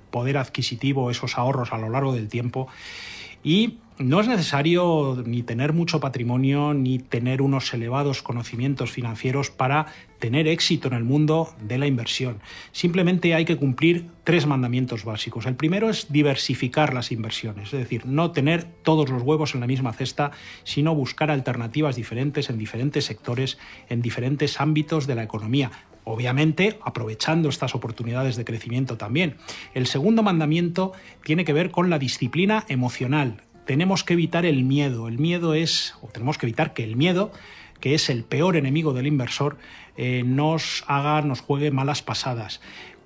poder 0.10 0.38
adquisitivo 0.38 1.12
esos 1.12 1.38
ahorros 1.38 1.74
a 1.74 1.78
lo 1.78 1.90
largo 1.90 2.14
del 2.14 2.30
tiempo. 2.30 2.68
Y 3.44 3.80
no 4.00 4.22
es 4.22 4.30
necesario 4.30 5.22
ni 5.26 5.44
tener 5.44 5.74
mucho 5.74 6.00
patrimonio 6.00 6.74
ni 6.74 7.00
tener 7.00 7.42
unos 7.42 7.74
elevados 7.74 8.24
conocimientos 8.24 8.92
financieros 8.92 9.52
para 9.52 9.88
tener 10.20 10.48
éxito 10.48 10.88
en 10.88 10.94
el 10.94 11.04
mundo 11.04 11.54
de 11.62 11.78
la 11.78 11.86
inversión. 11.86 12.40
Simplemente 12.72 13.36
hay 13.36 13.44
que 13.44 13.58
cumplir 13.58 14.08
tres 14.24 14.48
mandamientos 14.48 15.04
básicos. 15.04 15.46
El 15.46 15.56
primero 15.56 15.90
es 15.90 16.12
diversificar 16.14 16.94
las 16.94 17.12
inversiones, 17.12 17.74
es 17.74 17.80
decir, 17.80 18.06
no 18.06 18.32
tener 18.32 18.64
todos 18.64 19.10
los 19.10 19.22
huevos 19.22 19.54
en 19.54 19.60
la 19.60 19.68
misma 19.68 19.92
cesta, 19.92 20.32
sino 20.64 20.96
buscar 20.96 21.30
alternativas 21.30 21.98
diferentes 21.98 22.50
en 22.50 22.58
diferentes 22.58 23.04
sectores, 23.04 23.58
en 23.90 24.02
diferentes 24.02 24.62
ámbitos 24.62 25.08
de 25.08 25.16
la 25.16 25.24
economía 25.24 25.72
obviamente 26.06 26.80
aprovechando 26.84 27.50
estas 27.50 27.76
oportunidades 27.76 28.36
de 28.36 28.44
crecimiento 28.44 28.98
también. 28.98 29.36
El 29.76 29.86
segundo 29.86 30.24
mandamiento 30.24 30.94
tiene 31.24 31.46
que 31.46 31.54
ver 31.54 31.70
con 31.70 31.92
la 31.92 32.00
disciplina 32.00 32.66
emocional, 32.68 33.44
tenemos 33.70 34.04
que 34.04 34.14
evitar 34.14 34.48
el 34.48 34.64
miedo. 34.64 35.08
El 35.08 35.20
miedo 35.20 35.54
es, 35.54 35.94
o 36.02 36.08
tenemos 36.08 36.40
que 36.40 36.48
evitar 36.48 36.74
que 36.74 36.84
el 36.84 36.96
miedo, 36.96 37.32
que 37.80 37.94
es 37.94 38.10
el 38.10 38.24
peor 38.24 38.56
enemigo 38.56 38.94
del 38.94 39.06
inversor, 39.06 39.60
eh, 39.96 40.24
nos 40.26 40.84
haga, 40.88 41.22
nos 41.22 41.42
juegue 41.42 41.70
malas 41.70 42.02
pasadas. 42.02 42.62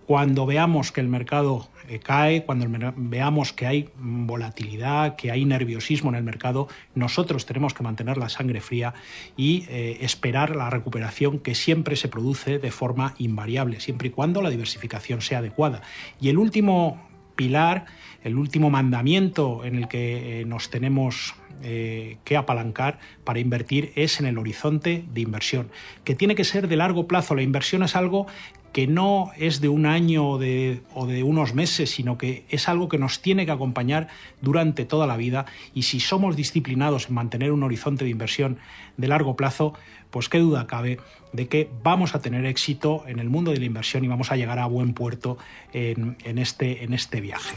Cuando 0.08 0.46
veamos 0.46 0.94
que 0.94 1.02
el 1.02 1.10
mercado 1.10 1.68
eh, 1.90 2.00
cae, 2.00 2.46
cuando 2.46 2.66
veamos 2.96 3.52
que 3.52 3.68
hay 3.68 3.90
volatilidad, 3.98 5.18
que 5.18 5.32
hay 5.32 5.44
nerviosismo 5.44 6.12
en 6.12 6.16
el 6.16 6.24
mercado, 6.24 6.70
nosotros 6.96 7.46
tenemos 7.46 7.74
que 7.74 7.84
mantener 7.84 8.16
la 8.16 8.30
sangre 8.30 8.62
fría 8.62 8.94
y 9.36 9.66
eh, 9.68 9.98
esperar 10.00 10.56
la 10.56 10.70
recuperación 10.70 11.40
que 11.40 11.56
siempre 11.56 11.98
se 11.98 12.08
produce 12.08 12.58
de 12.58 12.72
forma 12.72 13.16
invariable, 13.18 13.82
siempre 13.82 14.08
y 14.08 14.12
cuando 14.12 14.42
la 14.42 14.50
diversificación 14.50 15.20
sea 15.20 15.40
adecuada. 15.40 15.82
Y 16.22 16.30
el 16.30 16.38
último 16.38 17.13
pilar 17.36 17.86
el 18.24 18.38
último 18.38 18.70
mandamiento 18.70 19.66
en 19.66 19.76
el 19.76 19.88
que 19.88 20.42
eh, 20.42 20.46
nos 20.46 20.70
tenemos 20.70 21.36
eh, 21.62 22.18
que 22.24 22.36
apalancar 22.36 23.00
para 23.24 23.40
invertir 23.40 23.92
es 23.96 24.20
en 24.20 24.26
el 24.26 24.38
horizonte 24.38 25.06
de 25.14 25.22
inversión, 25.22 25.70
que 26.04 26.16
tiene 26.16 26.36
que 26.36 26.44
ser 26.44 26.68
de 26.68 26.76
largo 26.76 27.08
plazo. 27.08 27.36
La 27.36 27.42
inversión 27.42 27.84
es 27.84 27.96
algo 27.96 28.28
que 28.74 28.88
no 28.88 29.32
es 29.38 29.62
de 29.62 29.70
un 29.70 29.86
año 29.86 30.28
o 30.32 30.38
de, 30.40 30.82
unos 31.24 31.54
meses, 31.54 31.92
sino 31.92 32.18
que 32.18 32.44
es 32.50 32.68
algo 32.68 32.90
que 32.90 32.98
nos 32.98 33.22
tiene 33.22 33.46
que 33.46 33.52
acompañar 33.52 34.08
durante 34.42 34.84
toda 34.84 35.06
la 35.06 35.16
vida 35.16 35.46
y 35.76 35.84
si 35.84 36.00
somos 36.00 36.36
disciplinados 36.36 37.08
en 37.08 37.14
mantener 37.14 37.52
un 37.52 37.62
horizonte 37.64 38.04
de 38.04 38.10
inversión 38.10 38.58
de 38.98 39.08
largo 39.08 39.36
plazo, 39.36 39.74
pues 40.14 40.30
qué 40.30 40.38
duda 40.38 40.68
cabe 40.68 41.00
de 41.34 41.48
que 41.48 41.68
vamos 41.82 42.14
a 42.14 42.22
tener 42.22 42.46
éxito 42.46 43.04
en 43.08 43.20
el 43.20 43.30
mundo 43.30 43.52
de 43.52 43.58
la 43.58 43.66
inversión 43.66 44.06
y 44.06 44.08
vamos 44.08 44.32
a 44.32 44.38
llegar 44.38 44.60
a 44.60 44.68
buen 44.68 44.94
puerto 44.94 45.40
en, 45.74 46.16
este, 46.24 46.84
en 46.84 46.94
este 46.94 47.20
viaje. 47.20 47.56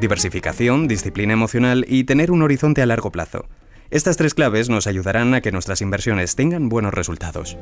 Diversificación, 0.00 0.86
disciplina 0.86 1.32
emocional 1.32 1.84
y 1.88 2.04
tener 2.04 2.30
un 2.30 2.42
horizonte 2.42 2.80
a 2.80 2.86
largo 2.86 3.10
plazo. 3.10 3.46
Estas 3.90 4.16
tres 4.16 4.34
claves 4.34 4.70
nos 4.70 4.86
ayudarán 4.86 5.34
a 5.34 5.40
que 5.40 5.50
nuestras 5.50 5.82
inversiones 5.82 6.36
tengan 6.36 6.68
buenos 6.68 6.94
resultados. 6.94 7.56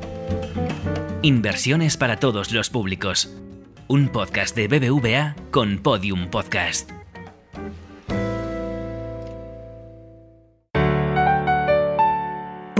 Inversiones 1.23 1.97
para 1.97 2.17
todos 2.17 2.51
los 2.51 2.69
públicos. 2.69 3.35
Un 3.87 4.09
podcast 4.09 4.55
de 4.55 4.67
BBVA 4.67 5.35
con 5.49 5.79
Podium 5.79 6.29
Podcast. 6.29 7.00